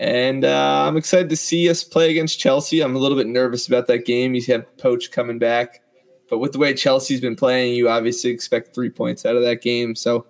[0.00, 2.80] And uh, I'm excited to see us play against Chelsea.
[2.80, 4.34] I'm a little bit nervous about that game.
[4.34, 5.82] You have Poch coming back.
[6.30, 9.60] But with the way Chelsea's been playing, you obviously expect three points out of that
[9.60, 9.94] game.
[9.94, 10.24] So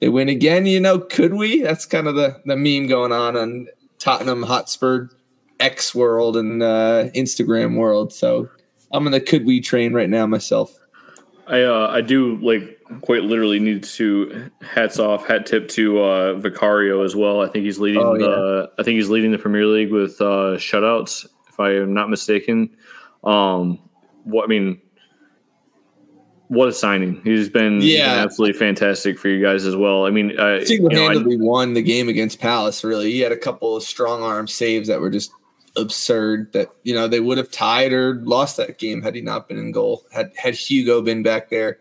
[0.00, 1.60] they win again, you know, could we?
[1.60, 3.66] That's kind of the the meme going on on
[3.98, 5.08] Tottenham Hotspur
[5.58, 8.12] X world and uh, Instagram world.
[8.12, 8.48] So
[8.92, 10.78] I'm in the could we train right now myself.
[11.48, 16.34] I uh, I do like quite literally needs to hats off, hat tip to uh,
[16.34, 17.42] Vicario as well.
[17.42, 18.26] I think he's leading oh, yeah.
[18.26, 22.10] the I think he's leading the Premier League with uh, shutouts, if I am not
[22.10, 22.70] mistaken.
[23.24, 23.78] Um,
[24.24, 24.80] what I mean,
[26.48, 27.20] what a signing!
[27.22, 28.16] He's been yeah.
[28.24, 30.06] absolutely fantastic for you guys as well.
[30.06, 32.82] I mean, uh, single-handedly you know, won the game against Palace.
[32.82, 35.32] Really, he had a couple of strong arm saves that were just
[35.76, 39.48] absurd that you know they would have tied or lost that game had he not
[39.48, 41.78] been in goal had had Hugo been back there.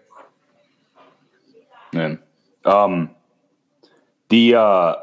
[1.94, 2.20] Man,
[2.66, 3.10] um,
[4.30, 4.96] the uh,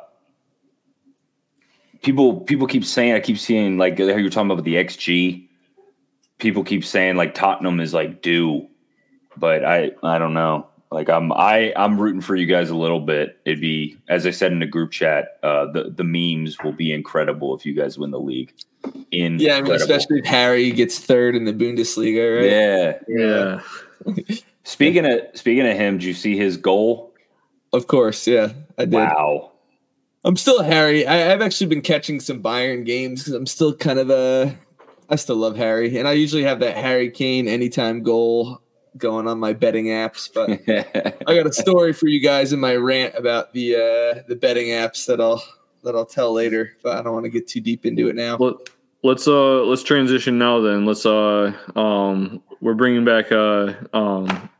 [2.03, 5.49] people people keep saying I keep seeing like how you're talking about the XG.
[6.39, 8.69] People keep saying like Tottenham is like due,
[9.37, 10.69] but I I don't know.
[10.93, 13.41] Like I'm I I'm rooting for you guys a little bit.
[13.45, 16.93] It'd be as I said in the group chat, uh, the the memes will be
[16.93, 18.55] incredible if you guys win the league.
[19.11, 23.01] In yeah, I mean, especially if Harry gets third in the Bundesliga, right?
[23.09, 23.61] Yeah,
[24.07, 24.37] yeah.
[24.67, 27.15] speaking of speaking of him, did you see his goal?
[27.73, 28.95] Of course, yeah, I did.
[28.95, 29.53] Wow.
[30.25, 31.07] I'm still Harry.
[31.07, 34.57] I, have actually been catching some Bayern games because I'm still kind of a.
[35.09, 38.61] I still love Harry, and I usually have that Harry Kane anytime goal
[38.97, 40.29] going on my betting apps.
[40.33, 40.51] But
[41.29, 44.69] I got a story for you guys in my rant about the uh, the betting
[44.69, 45.45] apps that I'll
[45.85, 46.73] that I'll tell later.
[46.83, 48.37] But I don't want to get too deep into it now.
[48.37, 48.59] Well,
[49.05, 50.61] let's uh let's transition now.
[50.61, 54.51] Then let's uh um we're bringing back uh um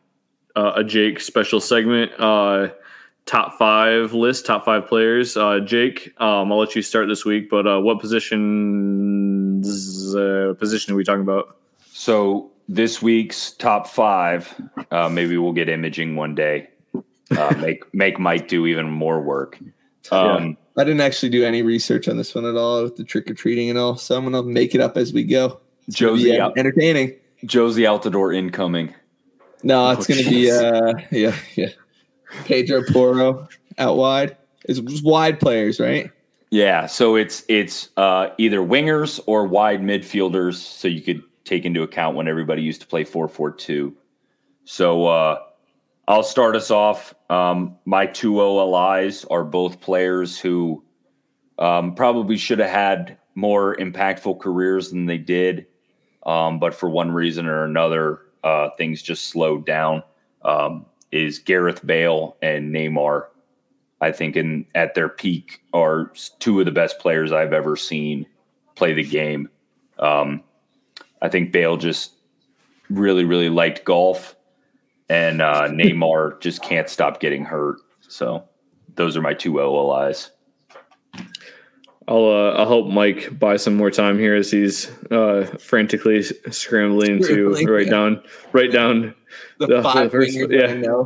[0.57, 2.11] uh, a Jake special segment.
[2.19, 2.69] Uh,
[3.27, 5.37] top five list, top five players.
[5.37, 7.51] Uh, Jake, um, I'll let you start this week.
[7.51, 9.67] But uh, what positions
[10.15, 11.59] uh, position are we talking about?
[11.91, 14.53] So this week's top five.
[14.91, 16.69] Uh, maybe we'll get imaging one day.
[17.31, 19.59] Uh, make make Mike do even more work.
[20.11, 20.53] Um, yeah.
[20.79, 23.35] I didn't actually do any research on this one at all with the trick or
[23.35, 25.61] treating and all, so I'm gonna make it up as we go.
[25.89, 27.15] It's Josie out, entertaining.
[27.45, 28.95] Josie out the door incoming.
[29.63, 30.31] No, it's oh, gonna geez.
[30.31, 31.69] be uh yeah yeah.
[32.45, 34.37] Pedro Porro out wide.
[34.65, 36.11] It's wide players, right?
[36.51, 41.83] Yeah, so it's it's uh, either wingers or wide midfielders, so you could take into
[41.83, 43.93] account when everybody used to play 4-4-2.
[44.65, 45.39] So uh,
[46.09, 47.15] I'll start us off.
[47.31, 50.83] Um, my two OLIs are both players who
[51.59, 55.67] um, probably should have had more impactful careers than they did,
[56.25, 60.05] um, but for one reason or another, uh, things just slowed down.
[60.43, 63.27] Um, is Gareth Bale and Neymar?
[64.01, 68.25] I think in at their peak are two of the best players I've ever seen
[68.77, 69.49] play the game.
[69.99, 70.45] Um,
[71.21, 72.13] I think Bale just
[72.89, 74.37] really, really liked golf,
[75.09, 77.79] and uh, Neymar just can't stop getting hurt.
[78.01, 78.45] So
[78.95, 80.31] those are my two OLIs.
[82.09, 87.23] I'll uh, I'll help Mike buy some more time here as he's uh, frantically scrambling,
[87.25, 87.91] to write yeah.
[87.91, 89.15] down write down
[89.59, 91.05] the, the five the first, yeah.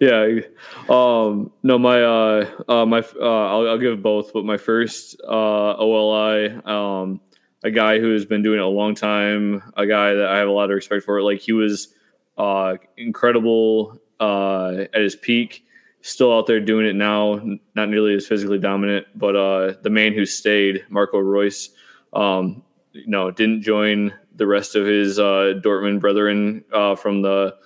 [0.00, 0.40] Yeah.
[0.88, 5.76] Um, no, my uh, uh, my uh, I'll, I'll give both, but my first uh,
[5.76, 7.20] OLI um,
[7.64, 10.48] a guy who has been doing it a long time, a guy that I have
[10.48, 11.22] a lot of respect for.
[11.22, 11.94] Like he was
[12.36, 15.64] uh, incredible uh, at his peak,
[16.02, 17.40] still out there doing it now.
[17.74, 21.70] Not nearly as physically dominant, but uh, the man who stayed, Marco Reus,
[22.12, 27.56] um, you know, didn't join the rest of his uh, Dortmund brethren uh, from the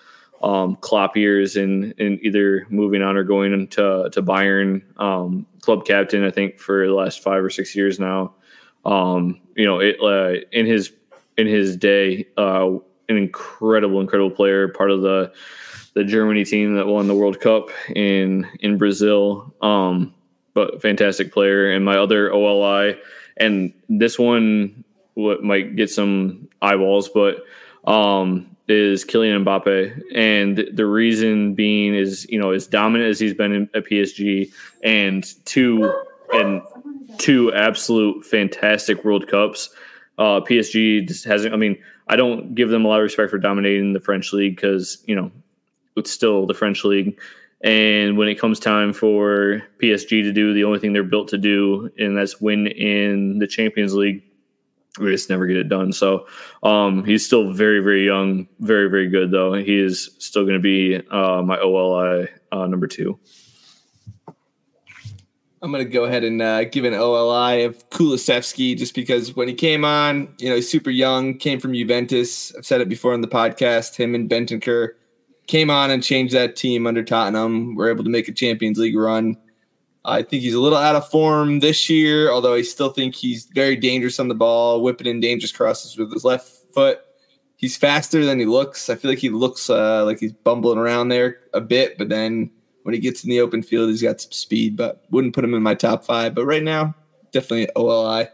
[0.42, 4.82] um, Klopp years in, in either moving on or going into to Bayern.
[5.00, 8.34] Um, club captain, I think, for the last five or six years now.
[8.84, 10.92] Um, you know, it, uh, in his
[11.38, 12.70] in his day, uh,
[13.08, 15.32] an incredible, incredible player, part of the
[15.94, 19.54] the Germany team that won the World Cup in in Brazil.
[19.60, 20.14] Um,
[20.54, 21.72] but fantastic player.
[21.72, 22.98] And my other OLI,
[23.36, 27.44] and this one what might get some eyeballs, but
[27.86, 33.34] um, is Kylian Mbappe, and the reason being is you know as dominant as he's
[33.34, 35.92] been at PSG, and two
[36.32, 36.62] and
[37.18, 39.70] two absolute fantastic World Cups.
[40.18, 41.54] Uh, PSG just hasn't.
[41.54, 41.76] I mean,
[42.08, 45.16] I don't give them a lot of respect for dominating the French league because you
[45.16, 45.30] know
[45.96, 47.18] it's still the French league.
[47.62, 51.38] And when it comes time for PSG to do the only thing they're built to
[51.38, 54.22] do, and that's win in the Champions League,
[54.98, 55.92] we just never get it done.
[55.92, 56.26] So
[56.62, 59.54] um, he's still very, very young, very, very good though.
[59.54, 63.18] He is still going to be uh, my OLI uh, number two.
[65.62, 69.46] I'm going to go ahead and uh, give an OLI of Kulusevski just because when
[69.46, 72.52] he came on, you know, he's super young, came from Juventus.
[72.56, 73.94] I've said it before on the podcast.
[73.94, 74.94] Him and Bentancur
[75.52, 77.74] came on and changed that team under Tottenham.
[77.74, 79.36] We're able to make a Champions League run.
[80.02, 83.44] I think he's a little out of form this year, although I still think he's
[83.44, 87.00] very dangerous on the ball, whipping in dangerous crosses with his left foot.
[87.56, 88.88] He's faster than he looks.
[88.88, 92.50] I feel like he looks uh, like he's bumbling around there a bit, but then
[92.84, 94.74] when he gets in the open field, he's got some speed.
[94.74, 96.34] But wouldn't put him in my top five.
[96.34, 96.94] But right now,
[97.30, 98.26] definitely OLI.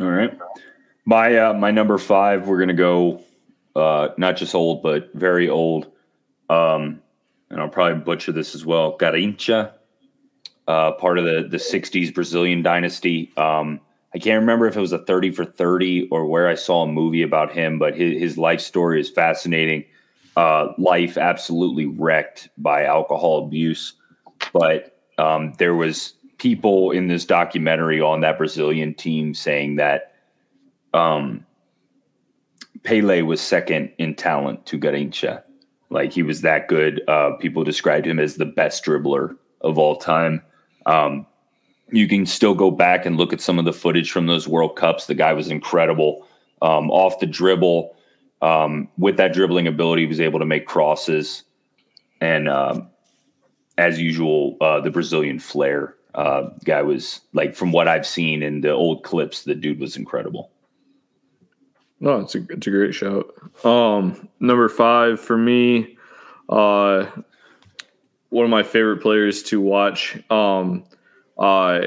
[0.00, 0.36] All right,
[1.04, 2.48] my uh, my number five.
[2.48, 3.22] We're gonna go
[3.76, 5.90] uh, not just old, but very old.
[6.50, 7.00] Um,
[7.50, 8.96] and I'll probably butcher this as well.
[8.98, 9.72] Garrincha,
[10.66, 13.32] uh, part of the the '60s Brazilian dynasty.
[13.36, 13.80] Um,
[14.14, 16.86] I can't remember if it was a 30 for 30 or where I saw a
[16.86, 19.84] movie about him, but his, his life story is fascinating.
[20.34, 23.94] Uh, life absolutely wrecked by alcohol abuse,
[24.52, 30.14] but um, there was people in this documentary on that Brazilian team saying that
[30.94, 31.44] um,
[32.82, 35.42] Pele was second in talent to Garrincha.
[35.90, 37.02] Like he was that good.
[37.08, 40.42] Uh, people described him as the best dribbler of all time.
[40.86, 41.26] Um,
[41.90, 44.76] you can still go back and look at some of the footage from those World
[44.76, 45.06] Cups.
[45.06, 46.26] The guy was incredible
[46.62, 47.94] um, off the dribble.
[48.40, 51.42] Um, with that dribbling ability, he was able to make crosses,
[52.20, 52.88] and um,
[53.76, 55.94] as usual, uh, the Brazilian flair.
[56.14, 59.96] Uh, guy was like, from what I've seen in the old clips, the dude was
[59.96, 60.50] incredible.
[62.00, 63.34] No, it's a it's a great shout.
[63.64, 65.96] Um, number five for me,
[66.48, 67.06] uh,
[68.28, 70.18] one of my favorite players to watch.
[70.30, 70.84] Um,
[71.36, 71.86] uh,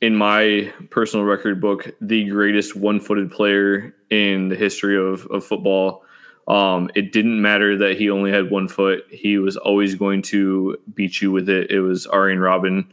[0.00, 6.04] in my personal record book, the greatest one-footed player in the history of of football.
[6.46, 10.76] Um, it didn't matter that he only had one foot; he was always going to
[10.94, 11.70] beat you with it.
[11.70, 12.86] It was Arjen Robben.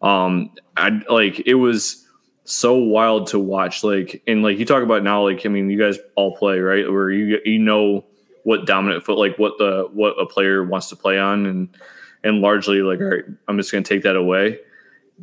[0.00, 2.03] Um, I like it was
[2.44, 3.82] so wild to watch.
[3.82, 6.90] Like, and like you talk about now, like I mean, you guys all play right,
[6.90, 8.04] where you you know
[8.44, 11.76] what dominant foot, like what the what a player wants to play on, and
[12.22, 14.58] and largely like, all right, I'm just going to take that away.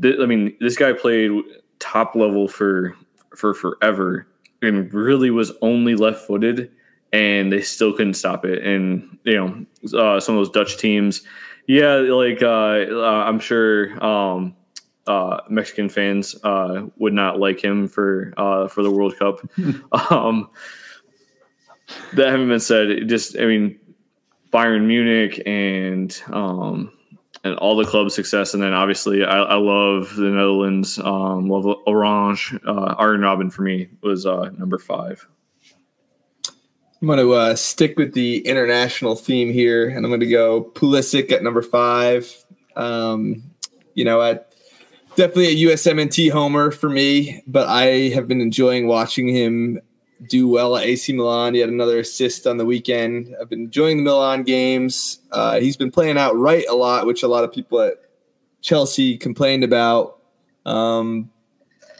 [0.03, 1.31] I mean, this guy played
[1.79, 2.95] top level for
[3.35, 4.27] for forever,
[4.61, 6.71] and really was only left footed,
[7.13, 8.63] and they still couldn't stop it.
[8.63, 9.65] And you know,
[9.97, 11.21] uh, some of those Dutch teams,
[11.67, 14.03] yeah, like uh, uh, I'm sure.
[14.03, 14.55] Um,
[15.11, 19.41] uh, Mexican fans uh, would not like him for uh, for the World Cup.
[20.11, 20.49] um,
[22.13, 23.77] that having been said, it just I mean
[24.53, 26.93] Bayern Munich and um,
[27.43, 30.97] and all the club success, and then obviously I, I love the Netherlands.
[30.97, 32.57] Um, love Orange.
[32.65, 35.27] Uh, Arjen Robben for me was uh, number five.
[37.01, 40.71] I'm going to uh, stick with the international theme here, and I'm going to go
[40.75, 42.31] Pulisic at number five.
[42.75, 43.43] Um,
[43.95, 44.50] you know, at
[45.15, 49.79] definitely a USMNT homer for me, but I have been enjoying watching him
[50.27, 51.53] do well at AC Milan.
[51.53, 53.35] He had another assist on the weekend.
[53.39, 55.19] I've been enjoying the Milan games.
[55.31, 57.95] Uh, he's been playing out right a lot, which a lot of people at
[58.61, 60.19] Chelsea complained about.
[60.65, 61.31] Um,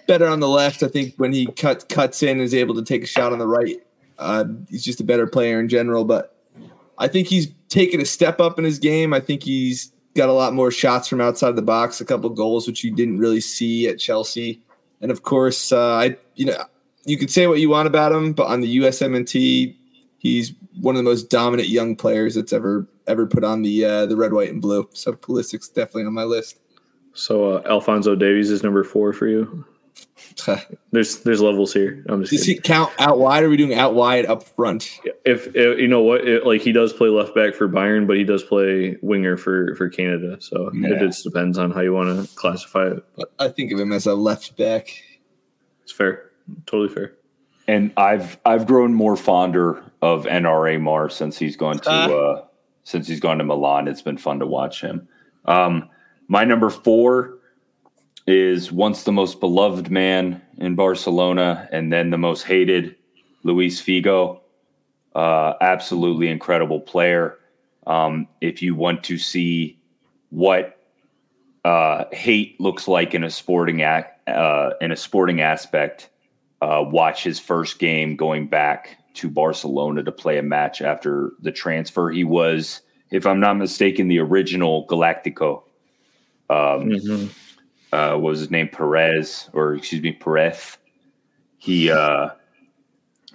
[0.07, 3.03] better on the left, I think, when he cut, cuts in is able to take
[3.03, 3.78] a shot on the right.
[4.20, 6.36] Uh, he's just a better player in general, but
[6.97, 9.14] I think he's taken a step up in his game.
[9.14, 12.68] I think he's got a lot more shots from outside the box, a couple goals
[12.68, 14.62] which you didn't really see at Chelsea,
[15.01, 16.64] and of course, uh, I you know
[17.05, 19.76] you could say what you want about him, but on the USMNT,
[20.18, 24.05] he's one of the most dominant young players that's ever ever put on the uh,
[24.05, 24.88] the red, white, and blue.
[24.93, 26.59] So Pulisic's definitely on my list.
[27.14, 29.66] So uh, Alphonso Davies is number four for you.
[30.92, 32.04] there's there's levels here.
[32.08, 32.32] I'm just.
[32.32, 32.56] Does kidding.
[32.56, 33.44] he count out wide?
[33.44, 35.00] Or are we doing out wide up front?
[35.26, 38.18] If, if you know what, it, like he does play left back for Bayern, but
[38.18, 40.38] he does play winger for for Canada.
[40.39, 40.89] So yeah.
[40.89, 43.06] it just depends on how you want to classify it.
[43.16, 45.04] But I think of him as a left back.
[45.84, 46.32] It's fair,
[46.66, 47.14] totally fair.
[47.68, 52.46] And I've I've grown more fonder of NRA Mar since he's gone to uh, uh,
[52.84, 53.88] since he's gone to Milan.
[53.88, 55.08] It's been fun to watch him.
[55.46, 55.89] Um,
[56.28, 57.41] my number four
[58.28, 62.95] is once the most beloved man in Barcelona and then the most hated,
[63.43, 64.39] Luis Figo.
[65.15, 67.38] Uh, absolutely incredible player.
[67.88, 69.80] Um, if you want to see
[70.30, 70.78] what
[71.65, 76.09] uh, hate looks like in a sporting act, uh, in a sporting aspect,
[76.61, 81.51] uh, watch his first game going back to Barcelona to play a match after the
[81.51, 82.11] transfer.
[82.11, 85.63] He was, if I'm not mistaken, the original Galactico.
[86.49, 87.28] Um, mm-hmm
[87.92, 90.78] uh, what was his name Perez or excuse me Perez.
[91.58, 92.30] He uh,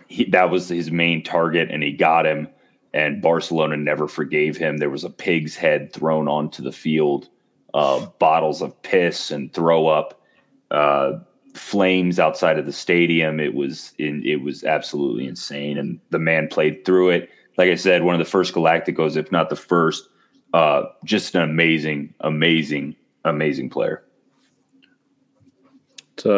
[0.09, 2.49] he that was his main target, and he got him.
[2.95, 4.79] And Barcelona never forgave him.
[4.79, 7.29] There was a pig's head thrown onto the field,
[7.75, 10.23] uh, bottles of piss and throw up,
[10.71, 11.19] uh,
[11.53, 13.39] flames outside of the stadium.
[13.39, 17.29] It was in, it was absolutely insane, and the man played through it.
[17.59, 20.09] like I said, one of the first Galacticos, if not the first.
[20.55, 24.06] Uh, just an amazing, amazing, amazing player.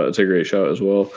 [0.09, 1.11] It's a, great shot as well.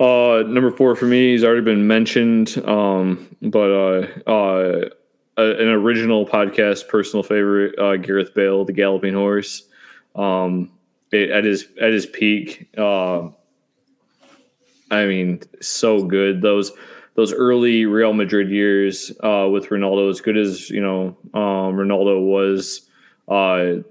[0.00, 4.90] Uh, number four for me, he's already been mentioned, um, but uh, uh,
[5.36, 9.62] an original podcast personal favorite, uh, Gareth Bale, the Galloping Horse.
[10.16, 10.70] Um,
[11.12, 13.28] it, at his at his peak, uh,
[14.90, 16.42] I mean, so good.
[16.42, 16.72] Those
[17.14, 22.24] those early Real Madrid years uh, with Ronaldo, as good as you know um, Ronaldo
[22.24, 22.88] was,
[23.28, 23.82] uh,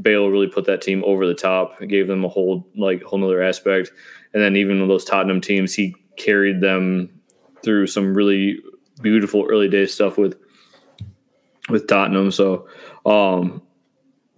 [0.00, 1.78] Bale really put that team over the top.
[1.80, 3.92] Gave them a whole like whole nother aspect,
[4.32, 7.10] and then even with those Tottenham teams, he carried them
[7.62, 8.58] through some really
[9.02, 10.38] beautiful early day stuff with
[11.68, 12.30] with Tottenham.
[12.30, 12.66] So
[13.04, 13.62] um,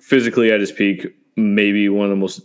[0.01, 2.43] physically at his peak, maybe one of the most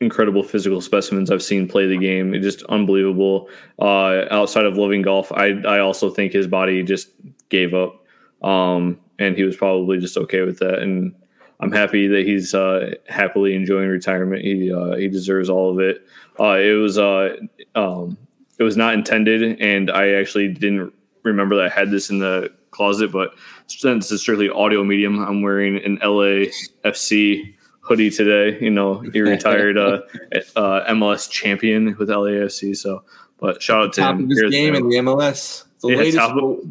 [0.00, 2.34] incredible physical specimens I've seen play the game.
[2.34, 3.48] It's just unbelievable.
[3.78, 7.10] Uh, outside of loving golf, I I also think his body just
[7.48, 8.04] gave up,
[8.42, 10.78] um, and he was probably just okay with that.
[10.78, 11.14] And
[11.60, 14.42] I'm happy that he's uh, happily enjoying retirement.
[14.42, 16.06] He uh, he deserves all of it.
[16.38, 17.36] Uh, it was uh,
[17.74, 18.18] um,
[18.58, 20.92] it was not intended, and I actually didn't
[21.22, 23.12] remember that I had this in the closet.
[23.12, 23.34] But
[23.66, 28.58] since it's strictly audio medium, I'm wearing an LAFC hoodie today.
[28.62, 30.00] You know, he retired uh,
[30.56, 32.76] uh, MLS champion with LAFC.
[32.76, 33.04] So,
[33.38, 34.24] but shout out to top him.
[34.24, 35.64] of his Here's game the- in the MLS.
[35.80, 36.18] The Yeah, latest.
[36.18, 36.66] top of-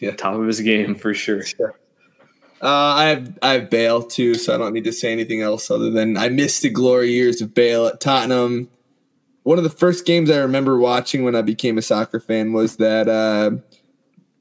[0.00, 0.10] Yeah.
[0.12, 1.42] top of his game for sure.
[2.64, 5.70] Uh, I have I have Bale too, so I don't need to say anything else
[5.70, 8.70] other than I missed the glory years of Bale at Tottenham.
[9.42, 12.76] One of the first games I remember watching when I became a soccer fan was
[12.76, 13.50] that uh,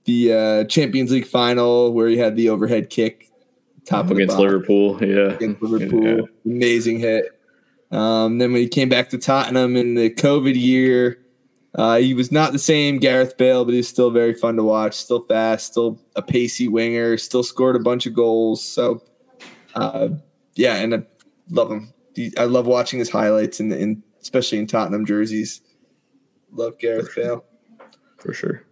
[0.05, 3.29] the uh, Champions League final where he had the overhead kick
[3.85, 5.03] top of the against Liverpool.
[5.03, 6.03] Yeah, against Liverpool.
[6.05, 6.21] Yeah.
[6.45, 7.25] Amazing hit.
[7.91, 11.19] Um, then when he came back to Tottenham in the COVID year,
[11.75, 14.93] uh, he was not the same Gareth Bale, but he's still very fun to watch.
[14.95, 18.63] Still fast, still a pacey winger, still scored a bunch of goals.
[18.63, 19.01] So,
[19.75, 20.09] uh,
[20.55, 21.03] yeah, and I
[21.49, 21.93] love him.
[22.15, 25.61] He- I love watching his highlights, in, in especially in Tottenham jerseys.
[26.51, 27.43] Love Gareth Bale.
[28.19, 28.63] for sure.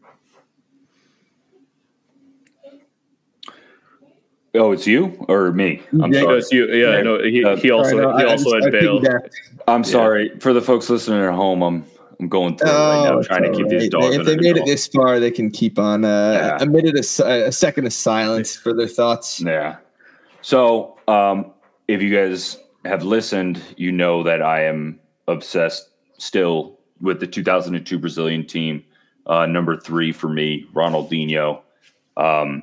[4.54, 5.82] Oh, it's you or me?
[6.02, 6.22] I'm Yeah.
[6.22, 6.38] Sorry.
[6.40, 6.68] it's you.
[6.68, 7.02] Yeah, Yeah.
[7.04, 9.02] no, he, Uh, he also I know, he I- I also had I Bale.
[9.68, 11.62] I'm sorry for the folks listening at home.
[11.62, 11.86] I'm
[12.22, 14.16] I'm going through it right now, Oh, trying to keep all these dogs.
[14.16, 16.64] If they made it this far, they can keep on uh, Yeah.
[16.64, 19.42] a minute, of, a second of silence for their thoughts.
[19.42, 19.78] Yeah.
[20.42, 21.52] So, um,
[21.88, 27.98] if you guys have listened, you know that I am obsessed still with the 2002
[27.98, 28.84] Brazilian team.
[29.26, 31.62] Uh, number three for me, Ronaldinho.
[32.18, 32.62] Um,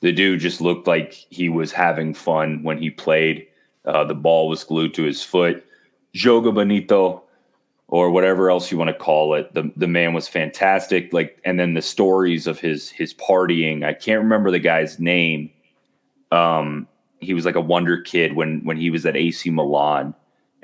[0.00, 3.46] the dude just looked like he was having fun when he played.
[3.84, 5.62] Uh, the ball was glued to his foot.
[6.14, 7.23] Joga Bonito,
[7.94, 9.54] or whatever else you want to call it.
[9.54, 11.12] The the man was fantastic.
[11.12, 13.84] Like, and then the stories of his his partying.
[13.84, 15.48] I can't remember the guy's name.
[16.32, 16.88] Um,
[17.20, 20.12] he was like a wonder kid when when he was at AC Milan,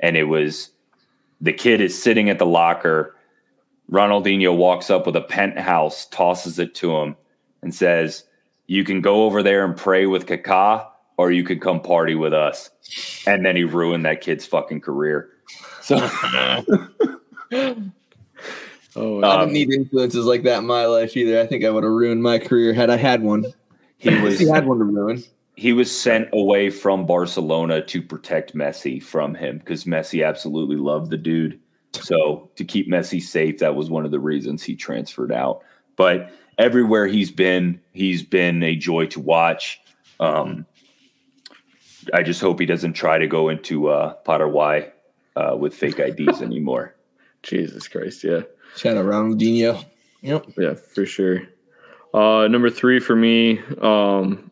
[0.01, 0.71] and it was
[1.39, 3.15] the kid is sitting at the locker.
[3.89, 7.15] Ronaldinho walks up with a penthouse, tosses it to him,
[7.61, 8.25] and says,
[8.67, 12.33] "You can go over there and pray with Kaká, or you could come party with
[12.33, 12.69] us."
[13.25, 15.29] And then he ruined that kid's fucking career.
[15.81, 15.95] So.
[17.51, 21.39] Oh, I Um, don't need influences like that in my life either.
[21.39, 23.45] I think I would have ruined my career had I had one.
[23.97, 25.23] He was he had one to ruin.
[25.55, 31.09] he was sent away from Barcelona to protect Messi from him because Messi absolutely loved
[31.11, 31.59] the dude.
[31.93, 35.61] So to keep Messi safe, that was one of the reasons he transferred out.
[35.97, 39.79] But everywhere he's been, he's been a joy to watch.
[40.19, 40.65] Um,
[42.13, 44.91] I just hope he doesn't try to go into uh, Paraguay
[45.35, 46.95] uh, with fake IDs anymore.
[47.43, 48.41] Jesus Christ, yeah.
[48.75, 49.83] Shout out Ronaldinho.
[50.21, 50.45] Yep.
[50.57, 51.41] Yeah, for sure.
[52.13, 54.51] Uh, number three for me, um,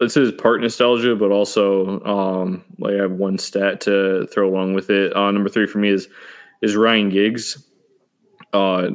[0.00, 4.74] this is part nostalgia, but also um, like I have one stat to throw along
[4.74, 5.14] with it.
[5.16, 6.08] Uh, number three for me is
[6.62, 7.66] is Ryan Giggs.
[8.52, 8.88] Uh,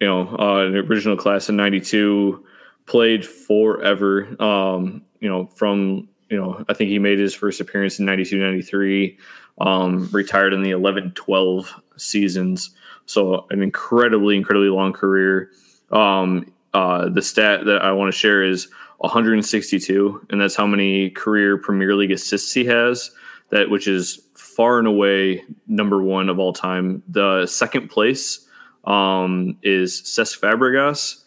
[0.00, 2.44] you know, uh, an original class in '92,
[2.86, 4.40] played forever.
[4.42, 8.38] Um, you know, from you know, I think he made his first appearance in '92,
[8.38, 9.18] '93.
[9.60, 12.70] Um, retired in the 11, 12 seasons.
[13.06, 15.50] So an incredibly, incredibly long career.
[15.90, 18.68] Um, uh, the stat that I want to share is
[18.98, 23.10] 162, and that's how many career Premier League assists he has.
[23.50, 27.02] That which is far and away number one of all time.
[27.08, 28.46] The second place
[28.84, 31.22] um, is Cesc Fabregas,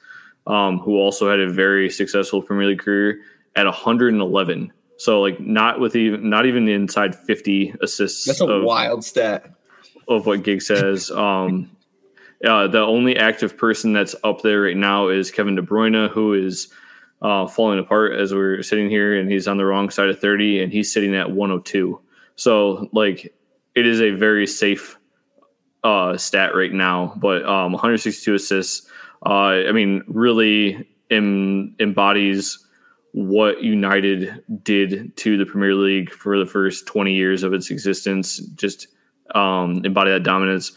[0.46, 3.22] um, who also had a very successful Premier League career
[3.56, 4.74] at 111.
[4.98, 8.26] So like not with even not even inside 50 assists.
[8.26, 9.52] That's a of, wild stat.
[10.16, 11.12] Of what Gig says.
[11.12, 11.72] Um,
[12.46, 16.34] uh, the only active person that's up there right now is Kevin De Bruyne, who
[16.34, 16.70] is
[17.22, 20.64] uh, falling apart as we're sitting here, and he's on the wrong side of 30,
[20.64, 22.00] and he's sitting at 102.
[22.36, 23.34] So like
[23.76, 24.98] it is a very safe
[25.84, 28.88] uh, stat right now, but um, 162 assists.
[29.26, 32.66] Uh, I mean, really em- embodies
[33.14, 38.38] what United did to the Premier League for the first 20 years of its existence.
[38.38, 38.88] Just
[39.36, 40.72] um, embody that dominance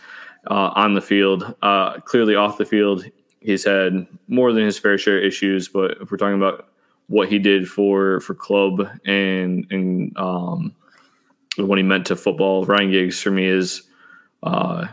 [0.50, 1.54] uh, on the field.
[1.62, 3.04] Uh, clearly, off the field,
[3.40, 5.68] he's had more than his fair share of issues.
[5.68, 6.68] But if we're talking about
[7.08, 10.74] what he did for for club and and um,
[11.56, 13.82] what he meant to football, Ryan Giggs for me is
[14.42, 14.86] uh,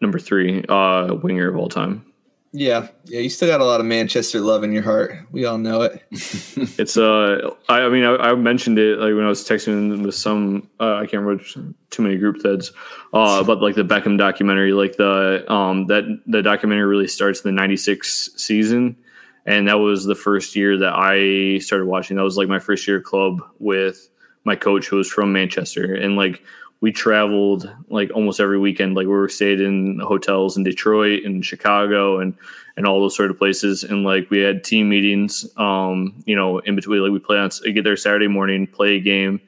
[0.00, 2.04] number three uh, winger of all time.
[2.52, 5.14] Yeah, yeah, you still got a lot of Manchester love in your heart.
[5.30, 6.02] We all know it.
[6.10, 10.14] it's uh, I, I mean, I, I, mentioned it like when I was texting with
[10.14, 11.44] some, uh, I can't remember
[11.90, 12.72] too many group threads,
[13.12, 14.72] uh, about like the Beckham documentary.
[14.72, 18.96] Like the um that the documentary really starts the '96 season,
[19.44, 22.16] and that was the first year that I started watching.
[22.16, 24.08] That was like my first year club with
[24.44, 26.42] my coach who was from Manchester, and like
[26.80, 28.94] we traveled like almost every weekend.
[28.94, 32.34] Like we were stayed in hotels in Detroit and Chicago and
[32.76, 33.82] and all those sort of places.
[33.82, 37.02] And like we had team meetings, um, you know, in between.
[37.02, 39.40] Like we play on get there Saturday morning, play a game,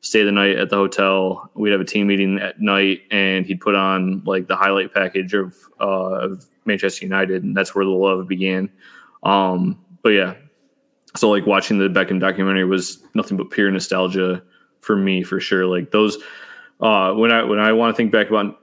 [0.00, 1.50] stay the night at the hotel.
[1.54, 5.32] We'd have a team meeting at night, and he'd put on like the highlight package
[5.34, 8.70] of uh, of Manchester United, and that's where the love began.
[9.22, 10.34] Um, but yeah,
[11.16, 14.42] so like watching the Beckham documentary was nothing but pure nostalgia
[14.80, 15.66] for me for sure.
[15.66, 16.18] Like those
[16.84, 18.58] uh, when I when I want to think back about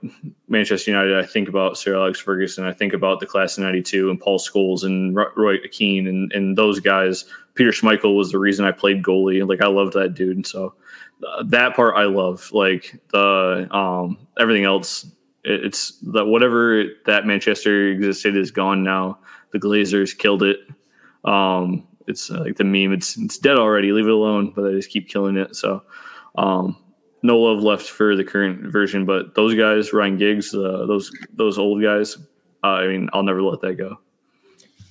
[0.46, 2.64] Manchester United, I think about Sir Alex Ferguson.
[2.64, 6.56] I think about the class of '92 and Paul Scholes and Roy Keane and and
[6.56, 7.24] those guys.
[7.54, 9.46] Peter Schmeichel was the reason I played goalie.
[9.46, 10.72] Like I loved that dude, and so
[11.26, 12.48] uh, that part I love.
[12.52, 15.04] Like the um, everything else,
[15.42, 19.18] it, it's that whatever that Manchester existed is gone now.
[19.50, 20.58] The Glazers killed it.
[21.24, 22.92] Um, it's uh, like the meme.
[22.92, 23.90] It's it's dead already.
[23.90, 24.52] Leave it alone.
[24.54, 25.56] But they just keep killing it.
[25.56, 25.82] So.
[26.36, 26.78] Um,
[27.22, 31.58] no love left for the current version, but those guys, Ryan Giggs, uh, those those
[31.58, 32.16] old guys,
[32.64, 33.98] uh, I mean, I'll never let that go.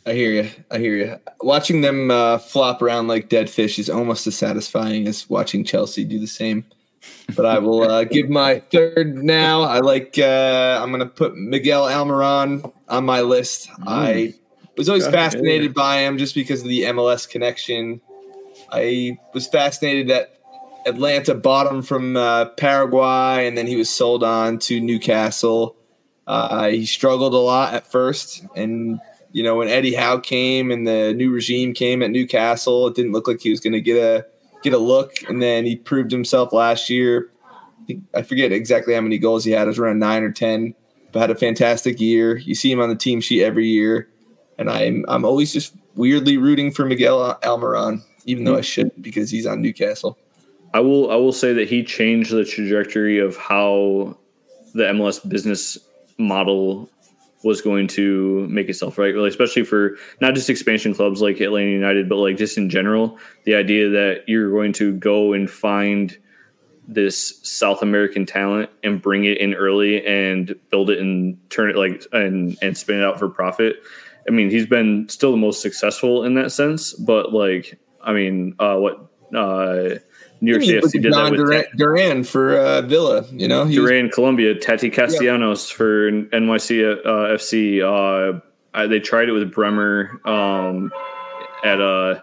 [0.05, 0.49] I hear you.
[0.71, 1.19] I hear you.
[1.41, 6.03] Watching them uh, flop around like dead fish is almost as satisfying as watching Chelsea
[6.03, 6.65] do the same.
[7.36, 9.61] But I will uh, give my third now.
[9.61, 10.17] I like.
[10.17, 13.69] Uh, I'm going to put Miguel Almiron on my list.
[13.69, 13.88] Mm.
[13.88, 14.34] I
[14.77, 18.01] was always fascinated by him just because of the MLS connection.
[18.71, 20.40] I was fascinated that
[20.86, 25.75] Atlanta bought him from uh, Paraguay, and then he was sold on to Newcastle.
[26.27, 28.99] Uh, he struggled a lot at first, and
[29.32, 33.11] you know when Eddie Howe came and the new regime came at Newcastle, it didn't
[33.11, 34.25] look like he was going to get a
[34.63, 35.23] get a look.
[35.27, 37.29] And then he proved himself last year.
[38.13, 39.63] I forget exactly how many goals he had.
[39.63, 40.75] It was around nine or ten,
[41.11, 42.38] but had a fantastic year.
[42.38, 44.07] You see him on the team sheet every year,
[44.57, 49.29] and I'm I'm always just weirdly rooting for Miguel Almiron, even though I shouldn't because
[49.29, 50.17] he's on Newcastle.
[50.74, 54.17] I will I will say that he changed the trajectory of how
[54.74, 55.78] the MLS business
[56.17, 56.89] model
[57.43, 61.72] was going to make itself right, really, especially for not just expansion clubs like Atlanta
[61.72, 66.17] United, but like just in general, the idea that you're going to go and find
[66.88, 71.76] this South American talent and bring it in early and build it and turn it
[71.76, 73.78] like and and spin it out for profit.
[74.28, 78.55] I mean, he's been still the most successful in that sense, but like, I mean,
[78.59, 79.95] uh, what uh,
[80.41, 83.25] New York City FC did that with Duran, Duran for uh, Villa.
[83.31, 85.77] You know, he Duran, was, Colombia, Taty Castellanos yeah.
[85.77, 87.81] for NYC uh, FC.
[87.81, 88.41] Uh,
[88.73, 90.91] I, they tried it with Brenner um,
[91.63, 92.21] at uh,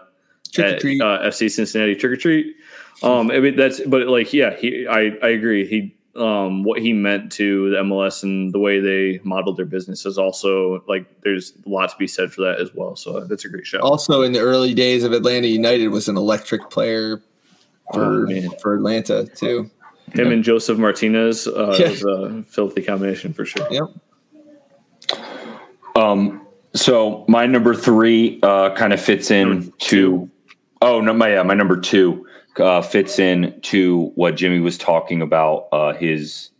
[0.57, 2.55] at uh, FC Cincinnati Trick or Treat.
[3.01, 5.65] Um, I mean that's but like yeah, he I I agree.
[5.65, 10.05] He um, what he meant to the MLS and the way they modeled their business
[10.05, 12.97] is also like there's a lot to be said for that as well.
[12.97, 13.79] So that's a great show.
[13.79, 17.21] Also, in the early days of Atlanta United, was an electric player
[17.93, 19.69] for oh, for Atlanta too.
[20.13, 20.33] Him yeah.
[20.33, 21.89] and Josef Martinez uh, yeah.
[21.89, 23.67] was a filthy combination for sure.
[23.69, 23.83] Yep.
[25.95, 26.45] Um.
[26.73, 30.29] So my number three uh, kind of fits in to.
[30.81, 32.25] Oh no, my yeah, my number two
[32.57, 35.67] uh, fits in to what Jimmy was talking about.
[35.71, 36.51] Uh, his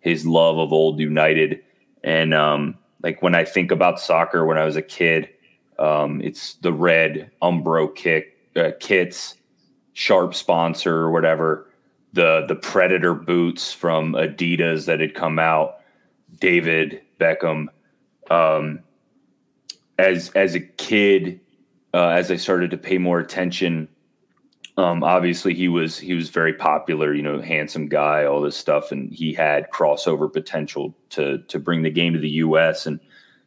[0.00, 1.62] his love of old United,
[2.02, 5.28] and um, like when I think about soccer when I was a kid,
[5.78, 9.36] um, it's the red Umbro kick uh, kits
[9.98, 11.68] sharp sponsor or whatever
[12.12, 15.80] the the predator boots from adidas that had come out
[16.38, 17.66] david beckham.
[18.30, 18.78] Um,
[19.98, 21.40] as as a kid
[21.94, 23.88] uh, as i started to pay more attention
[24.76, 28.92] um, obviously he was he was very popular you know handsome guy all this stuff
[28.92, 33.00] and he had crossover potential to to bring the game to the us and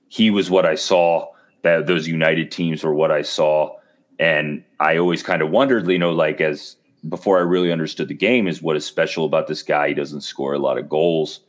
[0.10, 1.26] he was what i saw
[1.62, 3.74] that those united teams were what i saw
[4.22, 6.78] And I always kind of wondered, you know, like as
[7.10, 9.88] before I really understood the game, is what is special about this guy.
[9.88, 11.40] He doesn't score a lot of goals,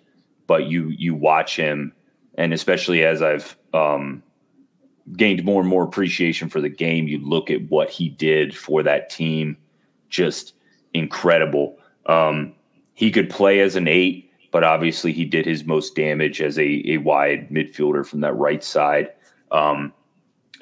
[0.46, 1.92] but you you watch him,
[2.38, 4.22] and especially as I've um,
[5.18, 8.82] gained more and more appreciation for the game, you look at what he did for
[8.82, 9.58] that team,
[10.08, 10.54] just
[10.94, 11.76] incredible.
[12.06, 12.54] Um,
[12.94, 16.82] he could play as an eight, but obviously he did his most damage as a,
[16.86, 19.10] a wide midfielder from that right side.
[19.50, 19.92] Um,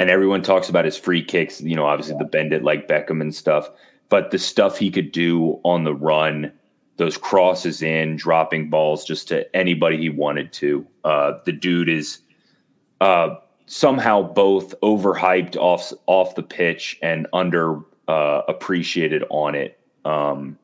[0.00, 3.20] and everyone talks about his free kicks, you know, obviously the bend it like Beckham
[3.20, 3.68] and stuff,
[4.08, 6.50] but the stuff he could do on the run,
[6.96, 10.86] those crosses in, dropping balls just to anybody he wanted to.
[11.04, 12.20] Uh, the dude is
[13.02, 13.34] uh,
[13.66, 17.78] somehow both overhyped off off the pitch and under
[18.08, 19.78] uh, appreciated on it.
[20.06, 20.58] Um,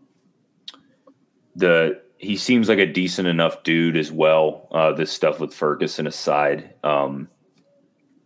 [1.55, 4.67] the he seems like a decent enough dude as well.
[4.73, 7.29] Uh, this stuff with Ferguson aside, um,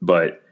[0.00, 0.44] but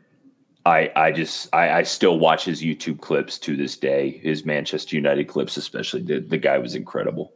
[0.67, 4.19] I I just I, I still watch his YouTube clips to this day.
[4.23, 7.33] His Manchester United clips, especially the the guy was incredible.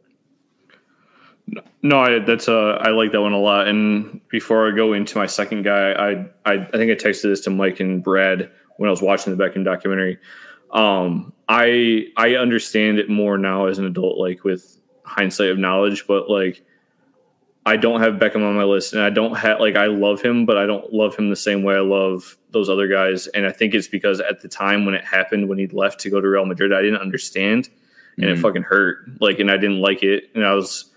[1.81, 3.67] No, I, that's uh, I like that one a lot.
[3.67, 6.11] And before I go into my second guy, I,
[6.45, 9.43] I I think I texted this to Mike and Brad when I was watching the
[9.43, 10.19] Beckham documentary.
[10.71, 16.05] Um, I I understand it more now as an adult, like with hindsight of knowledge,
[16.07, 16.63] but like
[17.65, 20.45] I don't have Beckham on my list, and I don't have like I love him,
[20.45, 23.27] but I don't love him the same way I love those other guys.
[23.27, 26.09] And I think it's because at the time when it happened, when he left to
[26.09, 27.69] go to Real Madrid, I didn't understand,
[28.15, 28.39] and mm-hmm.
[28.39, 29.19] it fucking hurt.
[29.19, 30.91] Like, and I didn't like it, and I was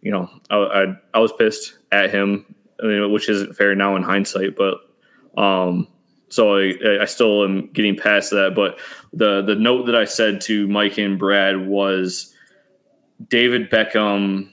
[0.00, 0.84] you know, I, I,
[1.14, 4.78] I was pissed at him, I mean, which isn't fair now in hindsight, but
[5.40, 5.88] um,
[6.28, 8.52] so I, I still am getting past that.
[8.54, 8.78] But
[9.12, 12.34] the the note that I said to Mike and Brad was
[13.26, 14.50] David Beckham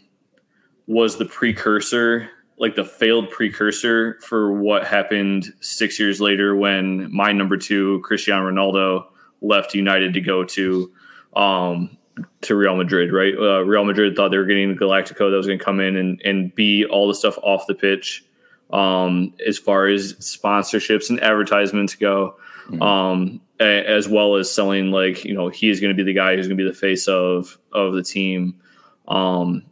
[0.88, 7.32] was the precursor, like the failed precursor for what happened six years later when my
[7.32, 9.06] number two, Cristiano Ronaldo,
[9.42, 10.92] left United to go to
[11.36, 11.98] um,
[12.42, 13.34] to Real Madrid, right?
[13.38, 15.98] Uh, Real Madrid thought they were getting the Galactico that was going to come in
[15.98, 18.24] and, and be all the stuff off the pitch
[18.72, 22.38] um, as far as sponsorships and advertisements go,
[22.68, 22.82] mm-hmm.
[22.82, 26.18] um, a, as well as selling like you know he is going to be the
[26.18, 28.60] guy who's going to be the face of of the team,
[29.08, 29.64] um,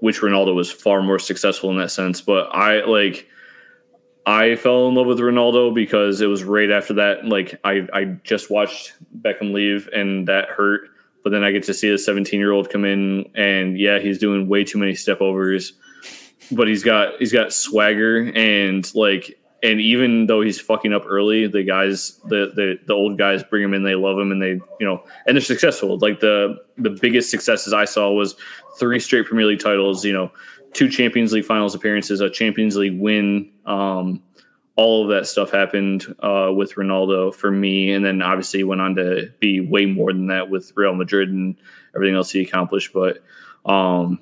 [0.00, 2.20] which Ronaldo was far more successful in that sense.
[2.20, 3.26] But I like.
[4.26, 7.24] I fell in love with Ronaldo because it was right after that.
[7.24, 8.92] Like I, I just watched
[9.22, 10.90] Beckham leave, and that hurt
[11.22, 14.18] but then I get to see a 17 year old come in, and yeah, he's
[14.18, 15.74] doing way too many step overs,
[16.50, 21.46] but he's got he's got swagger and like, and even though he's fucking up early,
[21.46, 24.52] the guys, the the the old guys bring him in, they love him, and they
[24.78, 25.98] you know, and they're successful.
[25.98, 28.36] Like the the biggest successes I saw was
[28.78, 30.32] three straight Premier League titles, you know,
[30.72, 33.50] two Champions League finals appearances, a Champions League win.
[33.66, 34.22] Um,
[34.76, 38.94] all of that stuff happened uh, with Ronaldo for me, and then obviously went on
[38.94, 41.54] to be way more than that with Real Madrid and
[41.94, 42.94] everything else he accomplished.
[42.94, 43.22] But
[43.66, 44.20] um,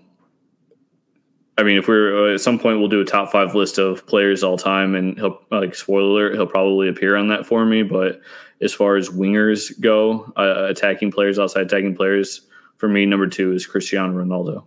[1.58, 4.06] I mean, if we're uh, at some point, we'll do a top five list of
[4.06, 7.82] players all time, and he'll like spoiler alert, he'll probably appear on that for me.
[7.82, 8.20] But
[8.60, 12.42] as far as wingers go, uh, attacking players, outside attacking players,
[12.76, 14.64] for me, number two is Cristiano Ronaldo.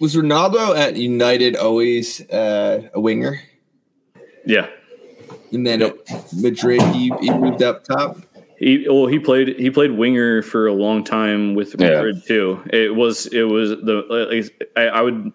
[0.00, 3.40] Was Ronaldo at United always uh, a winger?
[4.46, 4.68] Yeah.
[5.52, 5.98] And then yep.
[6.36, 8.18] Madrid, he, he moved up top.
[8.58, 12.28] He well, he played he played winger for a long time with Madrid yeah.
[12.28, 12.62] too.
[12.70, 15.32] It was it was the I, I would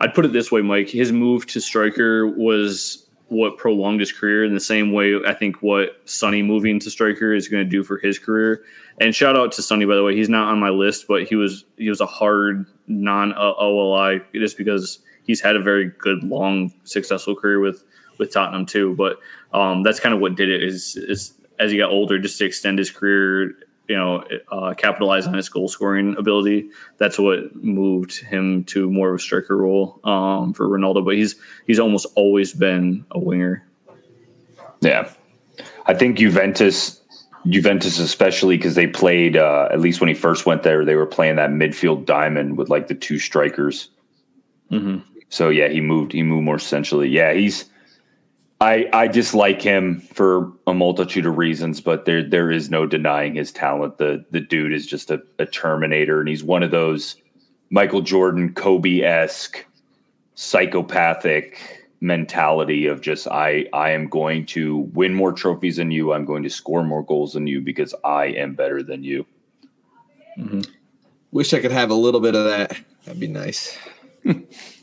[0.00, 0.88] I'd put it this way, Mike.
[0.88, 5.62] His move to striker was what prolonged his career in the same way I think
[5.62, 8.64] what Sonny moving to striker is going to do for his career.
[9.00, 10.16] And shout out to Sonny by the way.
[10.16, 14.58] He's not on my list, but he was he was a hard non OLI just
[14.58, 17.84] because he's had a very good long successful career with
[18.18, 18.94] with Tottenham too.
[18.96, 19.18] But
[19.52, 22.44] um, that's kind of what did it is, is as he got older, just to
[22.44, 23.54] extend his career,
[23.90, 24.22] you know,
[24.52, 26.70] uh, capitalize on his goal scoring ability.
[26.98, 31.04] That's what moved him to more of a striker role um, for Ronaldo.
[31.04, 31.34] But he's
[31.66, 33.66] he's almost always been a winger.
[34.80, 35.10] Yeah,
[35.86, 36.98] I think Juventus.
[37.48, 41.06] Juventus, especially because they played uh, at least when he first went there, they were
[41.06, 43.88] playing that midfield diamond with like the two strikers.
[44.70, 44.98] Mm-hmm.
[45.30, 46.12] So yeah, he moved.
[46.12, 47.08] He moved more centrally.
[47.08, 47.64] Yeah, he's
[48.60, 53.34] I I dislike him for a multitude of reasons, but there there is no denying
[53.34, 53.98] his talent.
[53.98, 57.16] The the dude is just a, a Terminator, and he's one of those
[57.70, 59.64] Michael Jordan, Kobe esque,
[60.34, 61.58] psychopathic
[62.02, 66.12] mentality of just I I am going to win more trophies than you.
[66.12, 69.26] I'm going to score more goals than you because I am better than you.
[70.38, 70.62] Mm-hmm.
[71.32, 72.76] Wish I could have a little bit of that.
[73.04, 73.78] That'd be nice.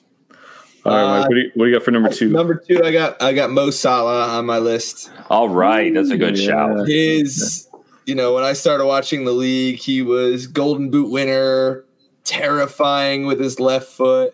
[0.88, 2.30] All right, Mike, uh, what, do you, what do you got for number two?
[2.30, 5.12] Number two, I got I got Mo Salah on my list.
[5.30, 6.46] All right, that's a good yeah.
[6.48, 6.88] shout.
[6.88, 7.68] His
[8.06, 11.84] you know, when I started watching the league, he was Golden Boot winner,
[12.24, 14.34] terrifying with his left foot,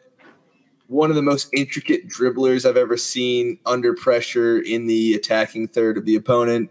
[0.85, 5.97] one of the most intricate dribblers I've ever seen under pressure in the attacking third
[5.97, 6.69] of the opponent.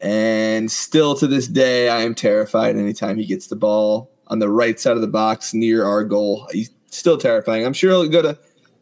[0.00, 4.48] And still to this day, I am terrified anytime he gets the ball on the
[4.48, 6.46] right side of the box near our goal.
[6.52, 7.66] He's still terrifying.
[7.66, 8.38] I'm sure he'll go to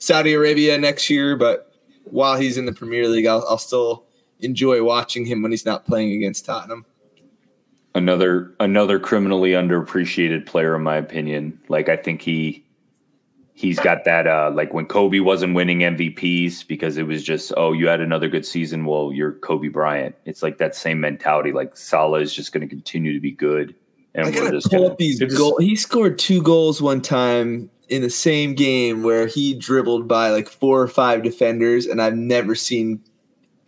[0.07, 1.73] Saudi Arabia next year, but
[2.05, 4.05] while he's in the Premier League, I'll, I'll still
[4.39, 6.87] enjoy watching him when he's not playing against Tottenham.
[7.93, 11.59] Another another criminally underappreciated player, in my opinion.
[11.69, 12.65] Like I think he
[13.55, 17.73] he's got that uh like when Kobe wasn't winning MVPs because it was just oh
[17.73, 21.75] you had another good season well you're Kobe Bryant it's like that same mentality like
[21.75, 23.75] Salah is just going to continue to be good
[24.15, 25.57] and I gotta pull gonna, up these goals.
[25.61, 30.49] He scored two goals one time in the same game where he dribbled by like
[30.49, 33.03] four or five defenders, and I've never seen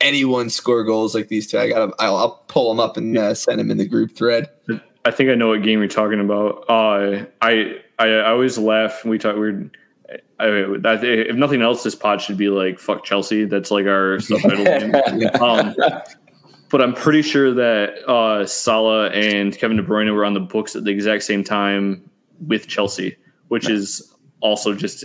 [0.01, 1.59] anyone score goals like these two.
[1.59, 4.49] I got I'll, I'll pull them up and uh, send them in the group thread.
[5.05, 6.65] I think I know what game you're talking about.
[6.69, 9.05] Uh, I, I I always laugh.
[9.05, 9.37] When We talk.
[9.37, 9.71] We're
[10.41, 15.43] I, if nothing else, this pod should be like "fuck Chelsea." That's like our subtitle.
[15.43, 15.75] um,
[16.71, 20.77] but I'm pretty sure that uh, Salah and Kevin De Bruyne were on the books
[20.77, 22.09] at the exact same time
[22.47, 23.17] with Chelsea,
[23.49, 25.05] which is also just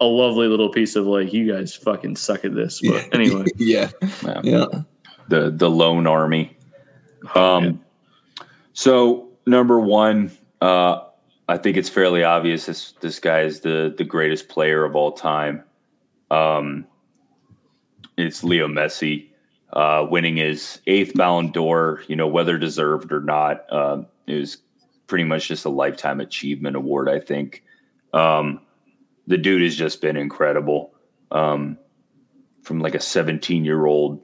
[0.00, 2.80] a lovely little piece of like you guys fucking suck at this.
[2.80, 3.90] But anyway, yeah,
[4.24, 4.66] yeah, yeah.
[5.28, 6.56] the the lone army.
[7.34, 8.44] Um, yeah.
[8.72, 11.00] so number one, uh,
[11.48, 15.12] I think it's fairly obvious this this guy is the the greatest player of all
[15.12, 15.64] time.
[16.30, 16.86] Um,
[18.16, 19.28] it's Leo Messi
[19.72, 24.58] uh, winning his eighth Ballon d'Or, you know, whether deserved or not, uh, it was
[25.08, 27.64] pretty much just a lifetime achievement award, I think.
[28.12, 28.60] Um,
[29.26, 30.94] the dude has just been incredible.
[31.32, 31.78] Um,
[32.62, 34.22] from like a 17 year old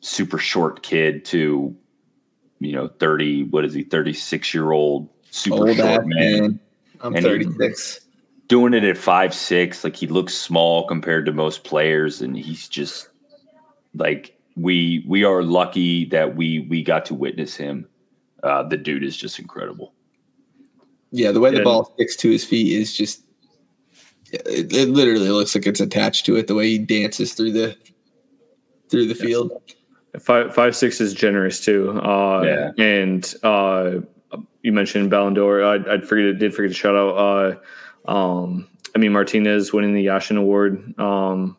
[0.00, 1.74] super short kid to,
[2.60, 6.40] you know, 30, what is he, 36 year old super old short man.
[6.40, 6.60] man.
[7.00, 8.00] I'm and 36.
[8.48, 12.66] Doing it at five six, like he looks small compared to most players, and he's
[12.66, 13.10] just
[13.94, 17.86] like we we are lucky that we we got to witness him.
[18.42, 19.92] Uh, the dude is just incredible.
[21.10, 23.22] Yeah, the way the ball sticks to his feet is just
[24.30, 26.46] it, it, literally looks like it's attached to it.
[26.46, 27.76] The way he dances through the
[28.90, 29.52] through the field.
[30.20, 31.90] Five five six is generous too.
[31.90, 34.00] Uh, yeah, and uh,
[34.62, 35.64] you mentioned Ballon d'Or.
[35.64, 37.60] I I forget did forget to shout out.
[38.06, 40.98] Uh, um, I mean Martinez winning the Yashin Award.
[40.98, 41.56] Um,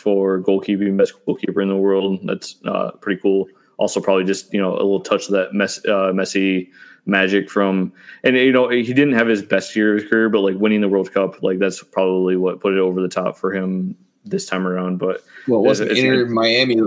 [0.00, 2.20] for goalkeeping, best goalkeeper in the world.
[2.24, 3.48] That's uh, pretty cool.
[3.76, 6.70] Also, probably just you know a little touch of that mess, uh, Messi
[7.06, 7.92] magic from,
[8.24, 10.80] and you know he didn't have his best year of his career, but like winning
[10.80, 14.46] the World Cup, like that's probably what put it over the top for him this
[14.46, 14.98] time around.
[14.98, 16.80] But well, it wasn't Inter Miami.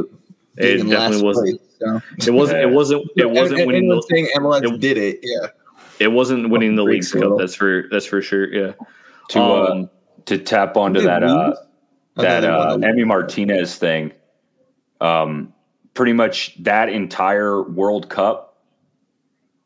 [0.58, 1.60] It definitely wasn't.
[1.60, 2.32] Place, so.
[2.32, 2.60] It wasn't.
[2.62, 3.10] It wasn't.
[3.16, 3.92] It wasn't and, winning.
[3.92, 5.20] And the thing MLS it, did it.
[5.24, 5.48] Yeah.
[6.00, 7.38] It wasn't winning the Leagues Cup.
[7.38, 8.52] That's for that's for sure.
[8.54, 8.74] Yeah.
[9.30, 9.88] To uh, um, uh,
[10.26, 11.24] to tap onto that.
[11.24, 11.56] Uh,
[12.16, 14.14] that uh, Emi Martinez thing,
[15.02, 15.54] um,
[15.94, 18.53] pretty much that entire World Cup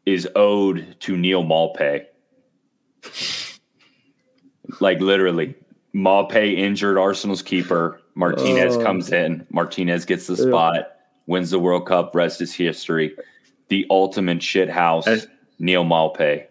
[0.08, 2.06] is owed to Neal Maupay.
[4.80, 5.54] like literally,
[5.94, 8.00] Maupay injured Arsenal's keeper.
[8.16, 8.84] Martinez oh.
[8.84, 9.46] comes in.
[9.50, 10.84] Martinez gets the spot, yeah.
[11.28, 12.16] wins the World Cup.
[12.16, 13.16] Rest is history.
[13.68, 15.06] The ultimate shit house.
[15.06, 15.28] As-
[15.60, 16.46] Neal Maupay.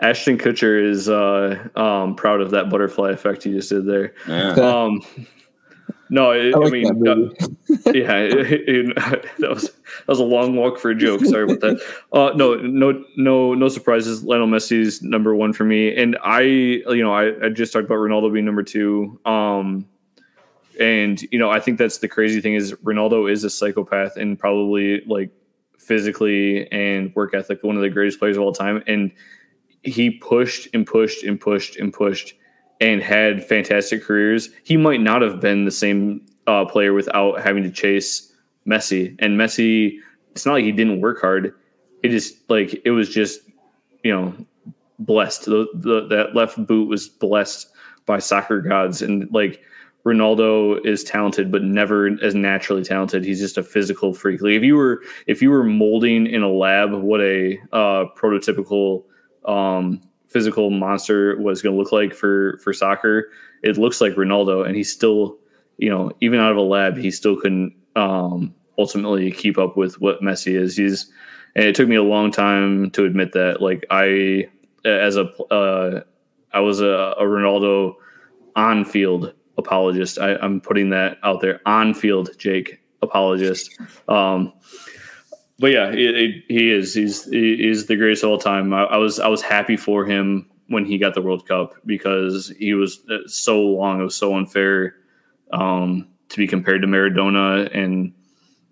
[0.00, 4.14] Ashton Kutcher is uh, um, proud of that butterfly effect you just did there.
[4.26, 4.52] Yeah.
[4.52, 5.00] Um,
[6.10, 7.14] no, it, I, like I, mean, uh,
[7.92, 8.94] yeah, it, it,
[9.38, 11.24] that was that was a long walk for a joke.
[11.24, 11.80] Sorry about that.
[12.12, 14.24] Uh, no, no, no, no surprises.
[14.24, 17.98] Lionel Messi's number one for me, and I, you know, I, I just talked about
[17.98, 19.20] Ronaldo being number two.
[19.24, 19.86] Um,
[20.80, 24.36] and you know, I think that's the crazy thing is Ronaldo is a psychopath and
[24.36, 25.30] probably like
[25.78, 29.12] physically and work ethic one of the greatest players of all time, and
[29.84, 32.34] he pushed and pushed and pushed and pushed
[32.80, 37.62] and had fantastic careers, he might not have been the same uh, player without having
[37.62, 38.32] to chase
[38.66, 39.14] Messi.
[39.18, 39.98] And Messi,
[40.32, 41.54] it's not like he didn't work hard.
[42.02, 43.40] It just like it was just
[44.02, 44.34] you know
[44.98, 45.46] blessed.
[45.46, 47.70] The, the, that left boot was blessed
[48.06, 49.62] by soccer gods, and like
[50.04, 53.24] Ronaldo is talented, but never as naturally talented.
[53.24, 54.40] He's just a physical freak.
[54.40, 59.04] Like if you were if you were molding in a lab what a uh, prototypical
[59.44, 60.00] um,
[60.30, 63.30] physical monster was going to look like for for soccer,
[63.62, 65.38] it looks like Ronaldo, and he's still,
[65.76, 70.00] you know, even out of a lab, he still couldn't um, ultimately keep up with
[70.00, 70.76] what Messi is.
[70.76, 71.10] He's,
[71.54, 73.60] and it took me a long time to admit that.
[73.60, 74.48] Like I,
[74.84, 76.02] as a, uh,
[76.52, 77.94] I was a, a Ronaldo
[78.56, 80.18] on field apologist.
[80.18, 83.78] I, am putting that out there on field, Jake apologist.
[84.08, 84.52] Um,
[85.60, 86.94] but yeah, it, it, he is.
[86.94, 88.72] He's he is the greatest of all time.
[88.72, 92.50] I, I, was I was happy for him when he got the World Cup because
[92.58, 94.00] he was uh, so long.
[94.00, 94.94] It was so unfair
[95.52, 98.14] um, to be compared to Maradona and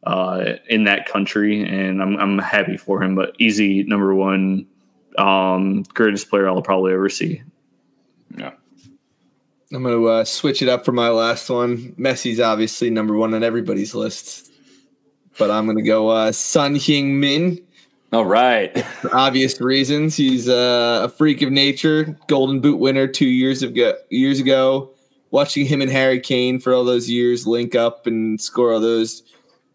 [0.04, 3.14] uh, in that country, and I'm I'm happy for him.
[3.14, 4.66] But easy number one,
[5.18, 7.42] um, greatest player I'll probably ever see.
[8.34, 8.52] Yeah.
[9.70, 11.92] I'm going to uh, switch it up for my last one.
[11.98, 14.47] Messi's obviously number one on everybody's list,
[15.38, 17.64] but I'm going to go uh, Son Heung-min.
[18.12, 18.84] All right.
[19.00, 23.94] For obvious reasons, he's uh, a freak of nature, Golden Boot winner two years ago.
[24.10, 24.90] Years ago,
[25.30, 29.22] watching him and Harry Kane for all those years link up and score all those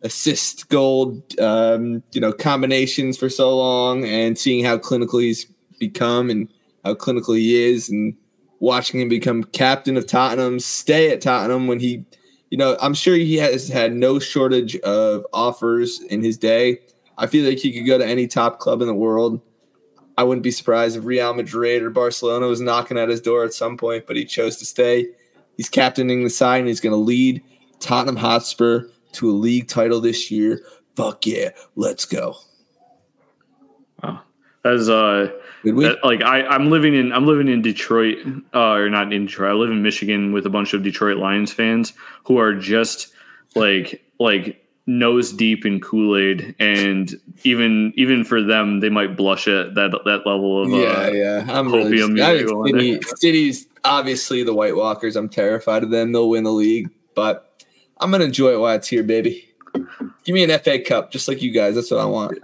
[0.01, 5.45] assist gold, um, you know, combinations for so long, and seeing how clinical he's
[5.79, 6.49] become and
[6.83, 8.15] how clinical he is, and
[8.59, 12.03] watching him become captain of Tottenham, stay at Tottenham when he,
[12.53, 16.81] you know, I'm sure he has had no shortage of offers in his day.
[17.17, 19.41] I feel like he could go to any top club in the world.
[20.19, 23.55] I wouldn't be surprised if Real Madrid or Barcelona was knocking at his door at
[23.55, 25.07] some point, but he chose to stay.
[25.57, 27.41] He's captaining the side and he's going to lead
[27.79, 28.83] Tottenham Hotspur
[29.13, 30.63] to a league title this year.
[30.95, 32.35] Fuck yeah, let's go.
[34.03, 34.21] Wow.
[34.63, 35.31] As uh
[35.63, 38.17] that, like I, I'm living in I'm living in Detroit,
[38.53, 39.51] uh, or not in Detroit.
[39.51, 41.93] I live in Michigan with a bunch of Detroit Lions fans
[42.25, 43.13] who are just
[43.55, 49.47] like like nose deep in Kool Aid, and even even for them, they might blush
[49.47, 51.45] at that that level of yeah uh, yeah.
[51.47, 52.15] I'm hopium.
[52.15, 55.15] Really, City, City's obviously the White Walkers.
[55.15, 56.11] I'm terrified of them.
[56.11, 57.63] They'll win the league, but
[57.99, 59.49] I'm gonna enjoy it while it's here, baby.
[60.23, 61.75] Give me an FA Cup, just like you guys.
[61.75, 62.39] That's what I want.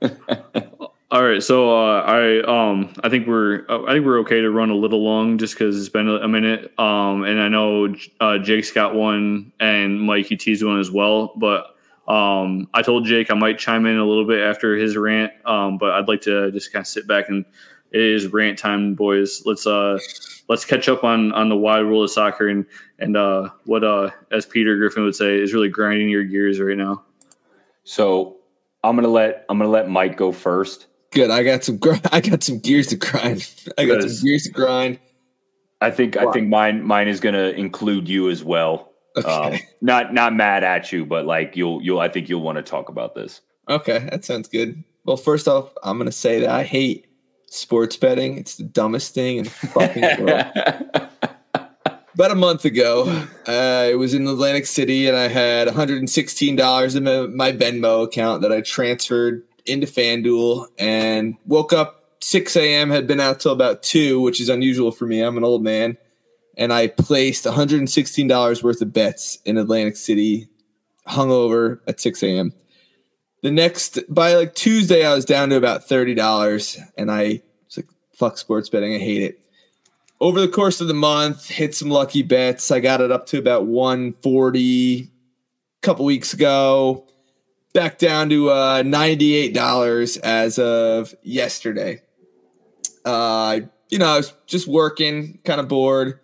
[1.10, 4.50] All right, so uh, I um I think we're uh, I think we're okay to
[4.50, 6.78] run a little long just because it's been a, minute.
[6.78, 11.32] Um, and I know uh, Jake's got one and Mike he teased one as well.
[11.36, 11.74] But
[12.06, 15.32] um, I told Jake I might chime in a little bit after his rant.
[15.46, 17.46] Um, but I'd like to just kind of sit back and
[17.90, 19.42] it is rant time, boys.
[19.46, 19.98] Let's uh
[20.48, 22.66] let's catch up on on the wide world of soccer and
[22.98, 26.76] and uh what uh as Peter Griffin would say is really grinding your gears right
[26.76, 27.02] now.
[27.84, 28.36] So
[28.84, 30.84] I'm gonna let I'm gonna let Mike go first.
[31.10, 31.30] Good.
[31.30, 31.78] I got some.
[32.12, 33.48] I got some gears to grind.
[33.76, 34.98] I got some gears to grind.
[35.80, 36.16] I think.
[36.16, 36.28] Wow.
[36.28, 36.82] I think mine.
[36.82, 38.92] Mine is going to include you as well.
[39.16, 39.28] Okay.
[39.28, 42.00] Um, not not mad at you, but like you'll you'll.
[42.00, 43.40] I think you'll want to talk about this.
[43.68, 44.82] Okay, that sounds good.
[45.04, 47.06] Well, first off, I'm going to say that I hate
[47.46, 48.38] sports betting.
[48.38, 51.08] It's the dumbest thing in the fucking world.
[52.14, 57.36] About a month ago, uh, I was in Atlantic City and I had $116 in
[57.36, 62.90] my Venmo account that I transferred into FanDuel and woke up 6 a.m.
[62.90, 65.20] had been out till about 2, which is unusual for me.
[65.20, 65.96] I'm an old man.
[66.56, 70.48] And I placed $116 worth of bets in Atlantic City,
[71.06, 72.52] hungover at 6 a.m.
[73.42, 76.78] The next, by like Tuesday, I was down to about $30.
[76.96, 78.94] And I was like, fuck sports betting.
[78.94, 79.40] I hate it.
[80.20, 82.72] Over the course of the month, hit some lucky bets.
[82.72, 85.06] I got it up to about 140 a
[85.80, 87.07] couple weeks ago
[87.72, 92.02] back down to uh, $98 as of yesterday.
[93.04, 93.60] Uh,
[93.90, 96.20] you know, I was just working, kind of bored.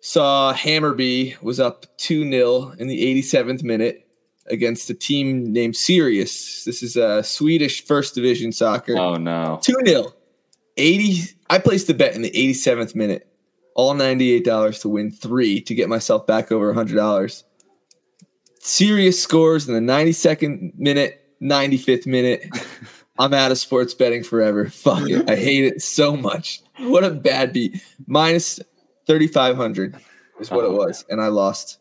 [0.00, 4.06] Saw Hammarby was up 2 0 in the 87th minute
[4.46, 6.64] against a team named Sirius.
[6.64, 8.96] This is a Swedish first division soccer.
[8.96, 9.58] Oh, no.
[9.62, 10.12] 2 0.
[10.76, 11.34] 80.
[11.48, 13.26] I placed the bet in the 87th minute,
[13.74, 17.42] all $98 to win three to get myself back over a $100
[18.66, 22.48] Sirius scores in the 92nd minute, 95th minute.
[23.18, 24.68] I'm out of sports betting forever.
[24.68, 25.30] Fuck it.
[25.30, 26.60] I hate it so much.
[26.80, 27.80] What a bad beat.
[28.08, 28.58] Minus
[29.06, 29.94] 3,500
[30.40, 30.76] is what it uh-huh.
[30.78, 31.04] was.
[31.08, 31.78] And I lost.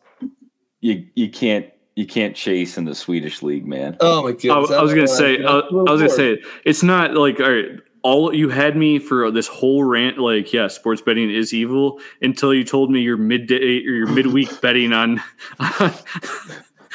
[0.81, 1.65] You, you can't
[1.95, 3.97] you can't chase in the Swedish league, man.
[4.01, 4.71] Oh my god!
[4.71, 7.79] I, I, was gonna say, uh, I was gonna say, it's not like all right.
[8.03, 12.53] All you had me for this whole rant, like yeah, sports betting is evil until
[12.53, 15.23] you told me your midday or your midweek betting on
[15.79, 15.93] on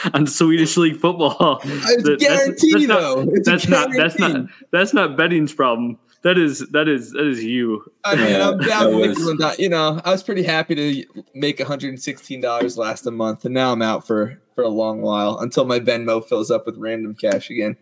[0.26, 1.60] Swedish league football.
[2.00, 3.26] That, guarantee that's, though.
[3.44, 5.98] That's not that's not that's not betting's problem.
[6.22, 7.84] That is that is that is you.
[8.04, 12.78] I mean, I'm down was, You know, I was pretty happy to make 116 dollars
[12.78, 16.24] last a month, and now I'm out for for a long while until my Venmo
[16.24, 17.76] fills up with random cash again.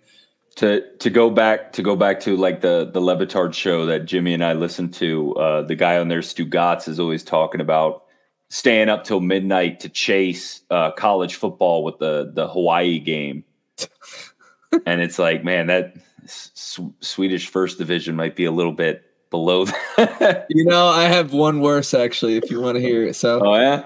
[0.56, 4.06] To to go back to go back to like the the Le Batard show that
[4.06, 8.04] Jimmy and I listened to, uh, the guy on there, Stugotz, is always talking about
[8.48, 13.44] staying up till midnight to chase uh, college football with the the Hawaii game,
[14.86, 15.94] and it's like, man, that
[16.24, 19.64] S- Swedish first division might be a little bit below
[19.96, 20.46] that.
[20.50, 22.36] you know, I have one worse actually.
[22.36, 23.84] If you want to hear it, so oh yeah,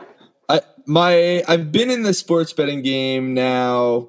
[0.48, 4.08] I my I've been in the sports betting game now,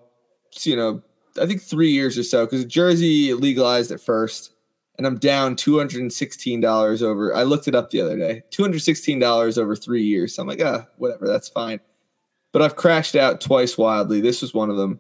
[0.62, 1.02] you know,
[1.40, 4.53] I think three years or so because Jersey legalized it first,
[4.98, 7.36] and I'm down two hundred and sixteen dollars over.
[7.36, 10.36] I looked it up the other day, two hundred sixteen dollars over three years.
[10.36, 11.80] So I'm like, ah, whatever, that's fine.
[12.52, 14.22] But I've crashed out twice wildly.
[14.22, 15.00] This was one of them.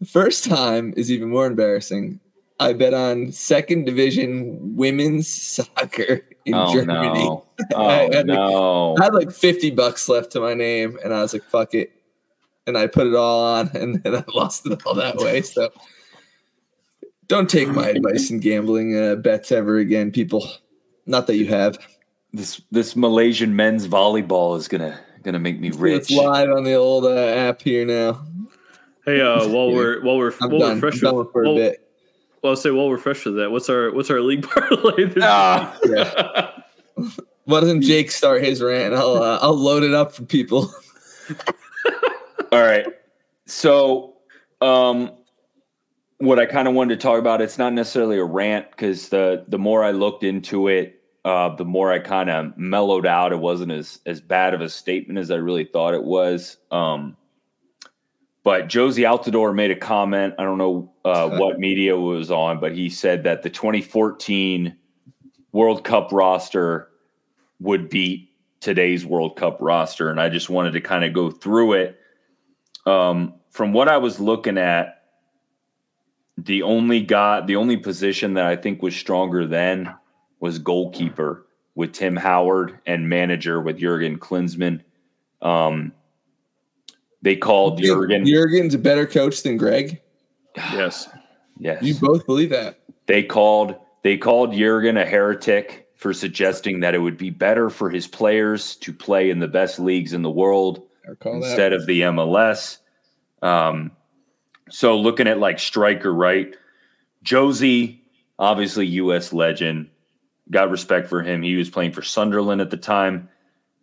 [0.00, 2.20] The first time is even more embarrassing.
[2.60, 7.24] I bet on second division women's soccer in oh, Germany.
[7.24, 7.44] No.
[7.74, 8.92] Oh, I, had no.
[8.92, 11.74] like, I had like 50 bucks left to my name, and I was like, fuck
[11.74, 11.90] it.
[12.68, 15.42] And I put it all on, and then I lost it all that way.
[15.42, 15.70] So
[17.28, 20.48] don't take my advice in gambling uh, bets ever again, people.
[21.06, 21.78] Not that you have.
[22.32, 26.02] This this Malaysian men's volleyball is gonna gonna make me rich.
[26.02, 28.22] It's live on the old uh, app here now.
[29.06, 30.68] Hey, uh, while we're while we're I'm while done.
[30.68, 31.88] we're I'm fresh done with, for a bit.
[32.42, 35.04] well, I'll say while we're fresh with that, what's our what's our league parlay?
[35.06, 35.74] This Ah.
[36.96, 37.14] week?
[37.44, 38.92] Why doesn't Jake start his rant?
[38.92, 40.70] I'll uh, I'll load it up for people.
[42.52, 42.86] All right.
[43.46, 44.16] So,
[44.60, 45.12] um,
[46.18, 49.44] what I kind of wanted to talk about, it's not necessarily a rant because the
[49.48, 53.32] the more I looked into it, uh, the more I kind of mellowed out.
[53.32, 56.56] It wasn't as as bad of a statement as I really thought it was.
[56.70, 57.16] Um,
[58.42, 60.34] but Jozy Altidore made a comment.
[60.38, 64.74] I don't know uh, what media it was on, but he said that the 2014
[65.52, 66.88] World Cup roster
[67.60, 71.74] would beat today's World Cup roster, and I just wanted to kind of go through
[71.74, 72.00] it.
[72.86, 74.97] Um, from what I was looking at,
[76.44, 79.92] the only guy, the only position that I think was stronger then
[80.40, 84.80] was goalkeeper with Tim Howard and manager with Jurgen Klinsmann.
[85.42, 85.92] Um,
[87.22, 88.24] they called Jurgen.
[88.26, 90.00] Jurgen's a better coach than Greg.
[90.56, 91.08] yes.
[91.60, 92.78] Yes, You both believe that?
[93.06, 93.74] they called
[94.04, 98.76] they called Jurgen a heretic for suggesting that it would be better for his players
[98.76, 101.46] to play in the best leagues in the world I recall that.
[101.48, 102.78] instead of the MLS.
[103.42, 103.90] Um,
[104.70, 106.54] so looking at like striker, right?
[107.24, 108.00] Jozy,
[108.38, 109.32] obviously U.S.
[109.32, 109.88] legend,
[110.50, 111.42] got respect for him.
[111.42, 113.28] He was playing for Sunderland at the time.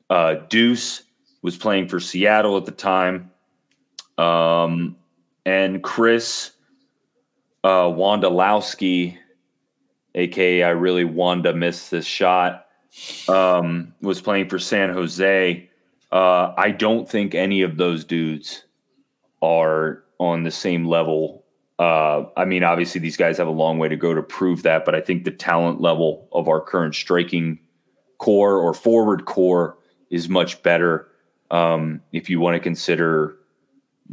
[0.09, 1.03] Uh, Deuce
[1.41, 3.31] was playing for Seattle at the time,
[4.17, 4.95] um,
[5.45, 6.51] and Chris
[7.63, 9.17] uh, Wondolowski,
[10.13, 12.67] aka I really Wanda missed this shot,
[13.27, 15.69] um, was playing for San Jose.
[16.11, 18.63] Uh, I don't think any of those dudes
[19.41, 21.43] are on the same level.
[21.77, 24.85] Uh, I mean, obviously, these guys have a long way to go to prove that,
[24.85, 27.59] but I think the talent level of our current striking
[28.17, 29.77] core or forward core
[30.09, 31.09] is much better.
[31.51, 33.37] Um, if you want to consider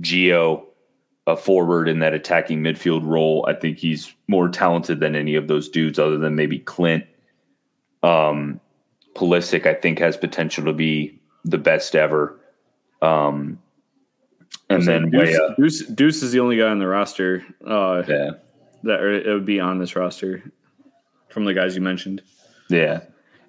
[0.01, 0.65] Gio
[1.27, 5.47] a forward in that attacking midfield role, I think he's more talented than any of
[5.47, 7.05] those dudes, other than maybe Clint.
[8.03, 8.61] Um,
[9.17, 12.41] I think, has potential to be the best ever.
[13.03, 13.61] Um,
[14.69, 18.31] and then Deuce, Weah, Deuce, Deuce is the only guy on the roster uh, yeah,
[18.85, 20.43] that or it would be on this roster
[21.29, 22.23] from the guys you mentioned.
[22.69, 23.01] yeah,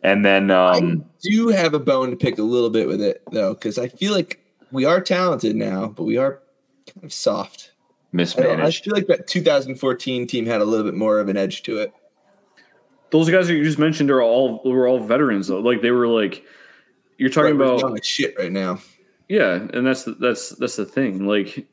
[0.03, 3.21] and then um, I do have a bone to pick a little bit with it
[3.31, 4.39] though, because I feel like
[4.71, 6.41] we are talented now, but we are
[6.87, 7.71] kind of soft.
[8.61, 11.63] I, I feel like that 2014 team had a little bit more of an edge
[11.63, 11.93] to it.
[13.09, 15.59] Those guys that you just mentioned are all were all veterans though.
[15.59, 16.43] Like they were like
[17.17, 18.79] you're talking We're about young shit right now.
[19.33, 21.25] Yeah, and that's the, that's that's the thing.
[21.25, 21.65] Like,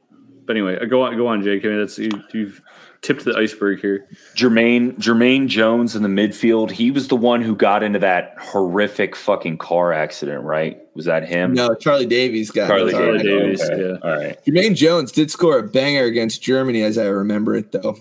[0.46, 1.62] but anyway, go on, go on, Jake.
[1.64, 2.62] I mean, that's you, you've
[3.02, 4.08] tipped the iceberg here.
[4.34, 6.70] Jermaine Jermaine Jones in the midfield.
[6.70, 10.80] He was the one who got into that horrific fucking car accident, right?
[10.94, 11.52] Was that him?
[11.52, 12.92] No, Charlie Davies got Charlie.
[12.92, 13.60] Charlie Davies.
[13.60, 13.82] Davies, Okay.
[14.02, 14.10] yeah.
[14.10, 14.44] All right.
[14.46, 17.96] Jermaine Jones did score a banger against Germany, as I remember it, though.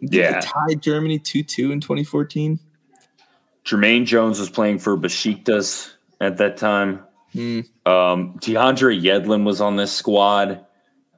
[0.00, 0.40] Did Yeah.
[0.42, 2.58] tied Germany 2 2 in 2014.
[3.64, 7.00] Jermaine Jones was playing for Besiktas at that time.
[7.36, 7.60] Hmm.
[7.90, 10.64] Um, DeAndre Yedlin was on this squad.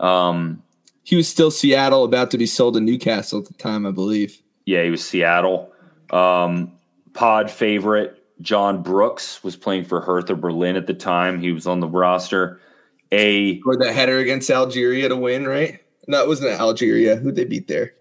[0.01, 0.62] Um,
[1.05, 4.40] He was still Seattle, about to be sold to Newcastle at the time, I believe.
[4.66, 5.73] yeah, he was Seattle.
[6.11, 6.73] Um,
[7.15, 11.40] pod favorite John Brooks was playing for Hertha Berlin at the time.
[11.40, 12.61] He was on the roster.
[13.12, 15.81] A Or that header against Algeria to win, right?
[16.09, 17.16] No, it wasn't Algeria.
[17.16, 17.95] Who'd they beat there?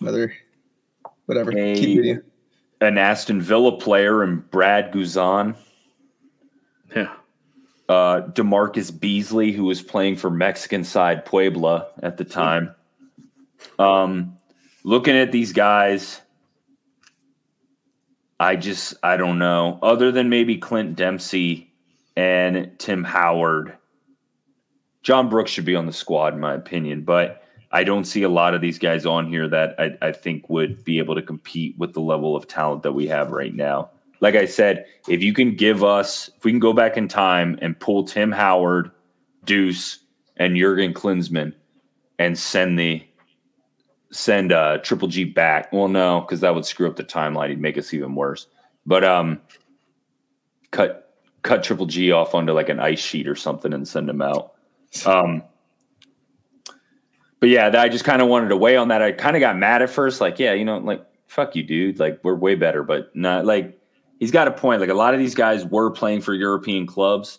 [0.00, 0.32] Another,
[1.26, 1.52] whatever.
[1.52, 2.22] Keep
[2.80, 5.54] an Aston Villa player and Brad Guzan.
[6.94, 7.12] Yeah,
[7.88, 12.74] uh, DaMarcus Beasley, who was playing for Mexican side Puebla at the time.
[13.78, 14.36] Um,
[14.84, 16.20] looking at these guys,
[18.38, 19.78] I just I don't know.
[19.82, 21.72] Other than maybe Clint Dempsey
[22.16, 23.76] and Tim Howard,
[25.02, 28.28] John Brooks should be on the squad in my opinion, but I don't see a
[28.28, 31.76] lot of these guys on here that I, I think would be able to compete
[31.78, 33.90] with the level of talent that we have right now.
[34.20, 37.58] Like I said, if you can give us, if we can go back in time
[37.62, 38.90] and pull Tim Howard,
[39.44, 39.98] Deuce,
[40.36, 41.52] and Jurgen Klinsmann
[42.18, 43.02] and send the
[44.10, 45.72] send uh, Triple G back.
[45.72, 47.50] Well, no, because that would screw up the timeline.
[47.50, 48.46] He'd make us even worse.
[48.86, 49.40] But um,
[50.70, 54.22] cut cut Triple G off onto like an ice sheet or something and send him
[54.22, 54.54] out.
[55.04, 55.42] Um,
[57.40, 59.02] but yeah, I just kind of wanted to weigh on that.
[59.02, 62.00] I kind of got mad at first, like, yeah, you know, like fuck you, dude.
[62.00, 63.77] Like we're way better, but not like
[64.18, 64.80] he's got a point.
[64.80, 67.38] Like a lot of these guys were playing for European clubs.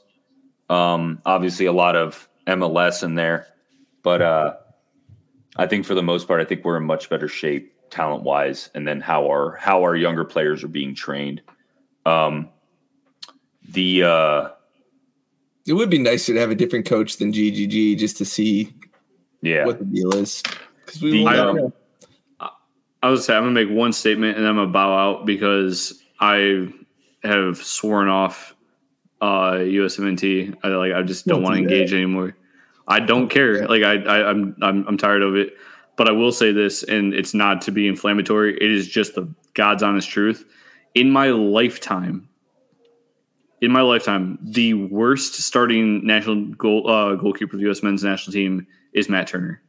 [0.69, 3.47] Um, obviously a lot of MLS in there,
[4.03, 4.53] but uh,
[5.55, 8.69] I think for the most part, I think we're in much better shape talent wise,
[8.75, 11.41] and then how our how our younger players are being trained.
[12.05, 12.49] Um,
[13.67, 14.49] the uh,
[15.67, 18.73] it would be nicer to have a different coach than GGG just to see
[19.41, 20.43] yeah what the deal is
[20.85, 21.23] because we.
[21.23, 21.73] The, um,
[23.01, 26.73] I was say I'm gonna make one statement and I'm gonna bow out because I
[27.23, 28.55] have sworn off
[29.21, 30.55] uh USMNT.
[30.63, 32.35] I like I just don't want to engage anymore.
[32.87, 33.67] I don't care.
[33.67, 35.53] Like I, I I'm I'm I'm tired of it.
[35.95, 38.55] But I will say this, and it's not to be inflammatory.
[38.55, 40.45] It is just the God's honest truth.
[40.95, 42.29] In my lifetime,
[43.61, 47.83] in my lifetime, the worst starting national goal uh, goalkeeper of the U.S.
[47.83, 49.61] men's national team is Matt Turner.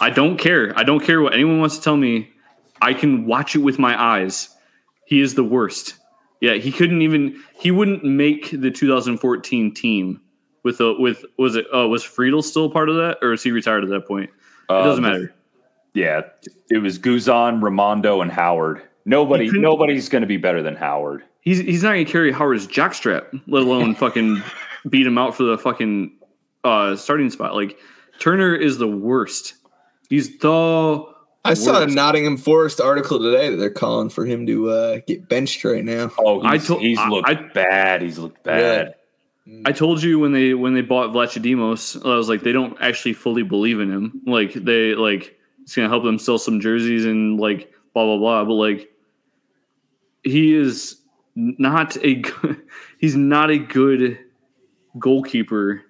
[0.00, 0.78] I don't care.
[0.78, 2.30] I don't care what anyone wants to tell me.
[2.80, 4.48] I can watch it with my eyes.
[5.12, 5.96] He is the worst.
[6.40, 7.38] Yeah, he couldn't even.
[7.54, 10.22] He wouldn't make the 2014 team
[10.64, 13.50] with a with was it uh, was Friedel still part of that or is he
[13.50, 14.30] retired at that point?
[14.30, 15.34] It uh, doesn't matter.
[15.92, 16.22] Yeah,
[16.70, 18.80] it was Guzan, Rimando, and Howard.
[19.04, 21.24] Nobody, nobody's going to be better than Howard.
[21.42, 24.42] He's he's not going to carry Howard's jockstrap, let alone fucking
[24.88, 26.16] beat him out for the fucking
[26.64, 27.54] uh, starting spot.
[27.54, 27.78] Like
[28.18, 29.56] Turner is the worst.
[30.08, 31.11] He's the.
[31.44, 35.28] I saw a Nottingham Forest article today that they're calling for him to uh, get
[35.28, 36.10] benched right now.
[36.18, 38.02] Oh, he's, I told, he's looked I, bad.
[38.02, 38.94] He's looked bad.
[39.64, 43.14] I told you when they when they bought Vlachodimos, I was like, they don't actually
[43.14, 44.22] fully believe in him.
[44.24, 48.44] Like they like it's gonna help them sell some jerseys and like blah blah blah.
[48.44, 48.92] But like
[50.22, 51.00] he is
[51.34, 52.62] not a good,
[52.98, 54.18] he's not a good
[54.96, 55.82] goalkeeper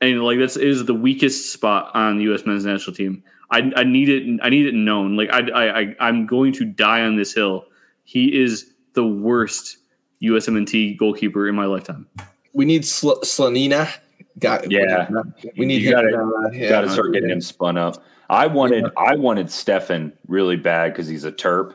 [0.00, 2.46] and like that's is the weakest spot on the U.S.
[2.46, 3.22] men's national team.
[3.50, 4.40] I, I need it.
[4.42, 5.16] I need it known.
[5.16, 7.66] Like I, I, I am going to die on this hill.
[8.04, 9.78] He is the worst
[10.22, 12.06] USMNT goalkeeper in my lifetime.
[12.52, 13.90] We need Sl- Slonina.
[14.38, 15.08] Got yeah.
[15.56, 16.68] We need you gotta, uh, yeah.
[16.68, 18.02] gotta start getting him spun up.
[18.28, 19.02] I wanted yeah.
[19.02, 21.74] I wanted Steffen really bad because he's a terp.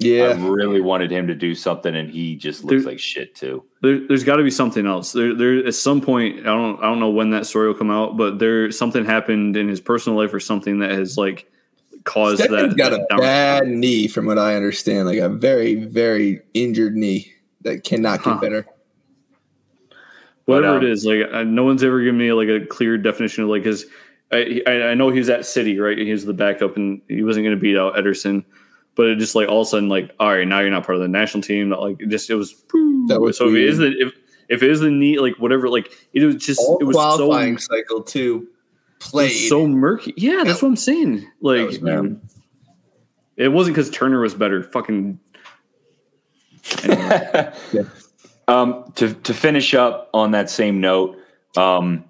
[0.00, 3.34] Yeah, I really wanted him to do something, and he just looks there, like shit
[3.34, 3.64] too.
[3.80, 5.12] There, has got to be something else.
[5.12, 7.92] There, there at some point, I don't, I don't know when that story will come
[7.92, 11.48] out, but there something happened in his personal life or something that has like
[12.02, 12.76] caused Steffen's that.
[12.76, 17.84] Got a bad knee, from what I understand, like a very, very injured knee that
[17.84, 18.40] cannot get huh.
[18.40, 18.66] better.
[20.46, 23.44] Whatever but, um, it is, like no one's ever given me like a clear definition
[23.44, 23.86] of like his.
[24.32, 25.96] I, I know he was at City, right?
[25.96, 28.44] He was the backup, and he wasn't going to beat out Ederson
[28.94, 30.96] but it just like all of a sudden like all right now you're not part
[30.96, 32.54] of the national team like it just it was
[33.08, 33.56] that was so weird.
[33.56, 34.12] if it is the if,
[34.48, 37.58] if it is the neat like whatever like it was just all it was qualifying
[37.58, 38.48] so, cycle too
[38.98, 42.16] played so murky yeah that's what i'm saying like was
[43.36, 45.18] it wasn't because turner was better fucking
[46.82, 47.52] anyway.
[47.72, 47.84] yeah.
[48.48, 51.18] um to to finish up on that same note
[51.56, 52.04] um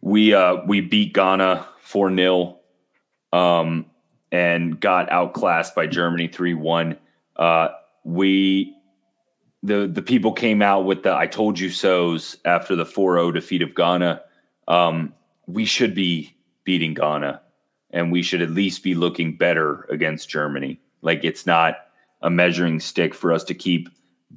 [0.00, 2.56] we uh we beat ghana 4-0
[3.32, 3.86] um
[4.32, 6.96] and got outclassed by Germany 3 1.
[7.36, 7.68] Uh,
[8.04, 8.74] we,
[9.62, 13.32] the, the people came out with the I told you so's after the 4 0
[13.32, 14.22] defeat of Ghana.
[14.68, 15.14] Um,
[15.46, 16.34] we should be
[16.64, 17.40] beating Ghana
[17.90, 20.80] and we should at least be looking better against Germany.
[21.02, 21.76] Like it's not
[22.22, 23.88] a measuring stick for us to keep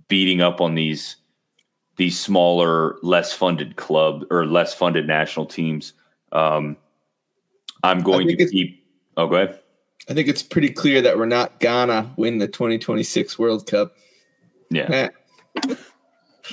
[0.08, 1.16] beating up on these
[2.00, 5.92] these smaller, less funded club or less funded national teams.
[6.32, 6.78] Um,
[7.84, 8.88] I'm going to keep.
[9.18, 9.59] Oh, go ahead.
[10.10, 13.96] I think it's pretty clear that we're not gonna win the 2026 World Cup.
[14.72, 15.10] Yeah.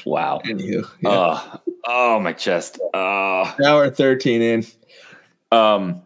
[0.05, 0.41] wow.
[0.45, 1.09] Anywho, yeah.
[1.09, 2.79] Uh, oh, my chest.
[2.93, 4.67] Uh, now we're 13 in.
[5.51, 6.03] Um,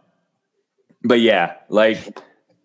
[1.03, 2.19] but yeah, like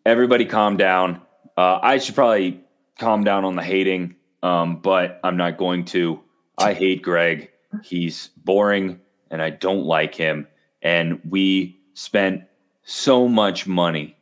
[0.04, 1.20] everybody calm down.
[1.56, 2.60] Uh, I should probably
[2.98, 6.20] calm down on the hating, um, but I'm not going to.
[6.58, 7.50] I hate Greg.
[7.82, 9.00] He's boring
[9.30, 10.46] and I don't like him.
[10.82, 12.44] And we spent
[12.84, 14.15] so much money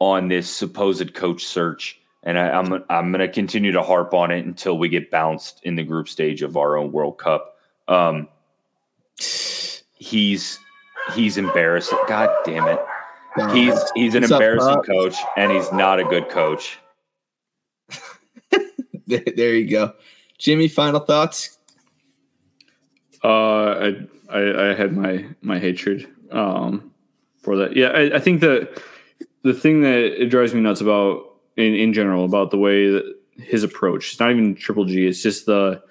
[0.00, 4.14] on this supposed coach search, and I, am I'm, I'm going to continue to harp
[4.14, 7.56] on it until we get bounced in the group stage of our own World Cup.
[7.88, 8.28] Um,
[9.94, 10.58] he's
[11.14, 11.98] he's embarrassing.
[12.06, 12.80] God damn it.
[13.52, 16.78] He's he's an What's embarrassing up, coach, and he's not a good coach.
[19.06, 19.94] there you go,
[20.38, 20.68] Jimmy.
[20.68, 21.58] Final thoughts.
[23.22, 26.92] Uh, I, I, I had my my hatred um
[27.42, 27.76] for that.
[27.76, 28.82] Yeah, I, I think that
[29.48, 33.14] the thing that it drives me nuts about in, in general about the way that
[33.38, 34.10] his approach.
[34.10, 35.06] It's not even Triple G.
[35.06, 35.82] It's just the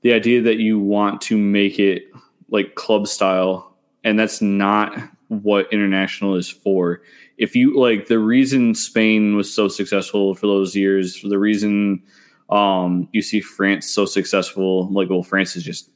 [0.00, 2.10] the idea that you want to make it
[2.50, 4.98] like club style, and that's not
[5.28, 7.02] what international is for.
[7.38, 12.02] If you like the reason Spain was so successful for those years, for the reason
[12.50, 15.88] um, you see France so successful, like well, France is just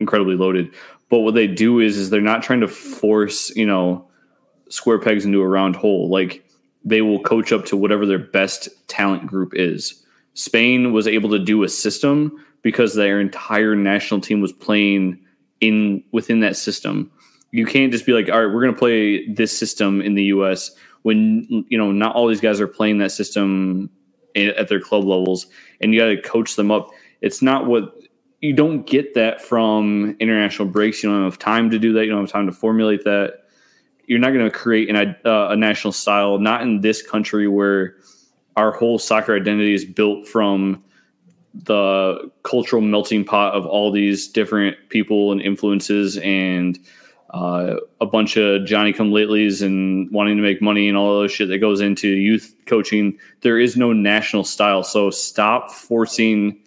[0.00, 0.74] incredibly loaded.
[1.08, 4.07] But what they do is is they're not trying to force, you know,
[4.70, 6.08] square pegs into a round hole.
[6.08, 6.44] Like
[6.84, 10.02] they will coach up to whatever their best talent group is.
[10.34, 15.18] Spain was able to do a system because their entire national team was playing
[15.60, 17.10] in within that system.
[17.50, 20.24] You can't just be like, all right, we're going to play this system in the
[20.24, 20.70] U.S.
[21.02, 23.90] when you know not all these guys are playing that system
[24.36, 25.46] at their club levels,
[25.80, 26.90] and you got to coach them up.
[27.20, 27.94] It's not what
[28.40, 31.02] you don't get that from international breaks.
[31.02, 32.04] You don't have time to do that.
[32.04, 33.44] You don't have time to formulate that.
[34.08, 37.96] You're not going to create an, uh, a national style, not in this country where
[38.56, 40.82] our whole soccer identity is built from
[41.54, 46.78] the cultural melting pot of all these different people and influences and
[47.30, 51.30] uh, a bunch of Johnny come latelys and wanting to make money and all those
[51.30, 53.18] shit that goes into youth coaching.
[53.42, 54.82] There is no national style.
[54.82, 56.58] So stop forcing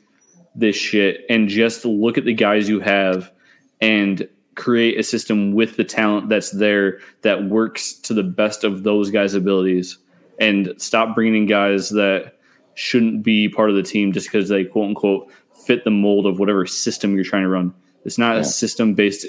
[0.54, 3.32] this shit and just look at the guys you have
[3.80, 4.28] and
[4.62, 9.10] create a system with the talent that's there that works to the best of those
[9.10, 9.98] guys' abilities
[10.40, 12.36] and stop bringing in guys that
[12.76, 15.32] shouldn't be part of the team just because they quote unquote
[15.66, 17.74] fit the mold of whatever system you're trying to run.
[18.06, 18.42] It's not yeah.
[18.42, 19.26] a system based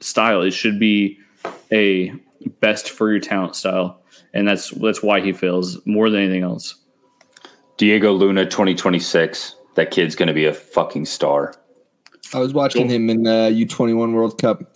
[0.00, 0.40] style.
[0.40, 1.18] It should be
[1.70, 2.14] a
[2.60, 4.00] best for your talent style.
[4.32, 6.76] And that's that's why he fails more than anything else.
[7.76, 11.54] Diego Luna 2026 that kid's going to be a fucking star.
[12.34, 14.74] I was watching him in the U21 World Cup.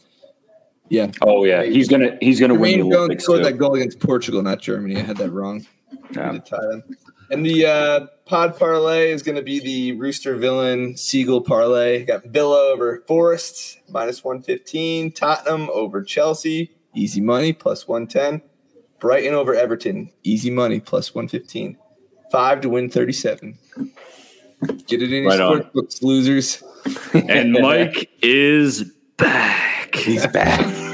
[0.88, 1.10] Yeah.
[1.22, 2.90] Oh yeah, he's gonna he's gonna win.
[2.90, 4.96] Jones scored that goal against Portugal, not Germany.
[4.96, 5.66] I had that wrong.
[6.12, 6.38] Yeah.
[7.30, 12.04] And the uh, pod parlay is going to be the Rooster Villain Seagull parlay.
[12.04, 15.10] Got Villa over Forest minus one fifteen.
[15.10, 18.42] Tottenham over Chelsea, easy money plus one ten.
[19.00, 21.76] Brighton over Everton, easy money plus one fifteen.
[22.30, 23.58] Five to win thirty seven.
[24.86, 26.62] Get it in your right sports books, losers.
[27.12, 28.84] and Mike is
[29.16, 29.94] back.
[29.94, 30.85] He's back.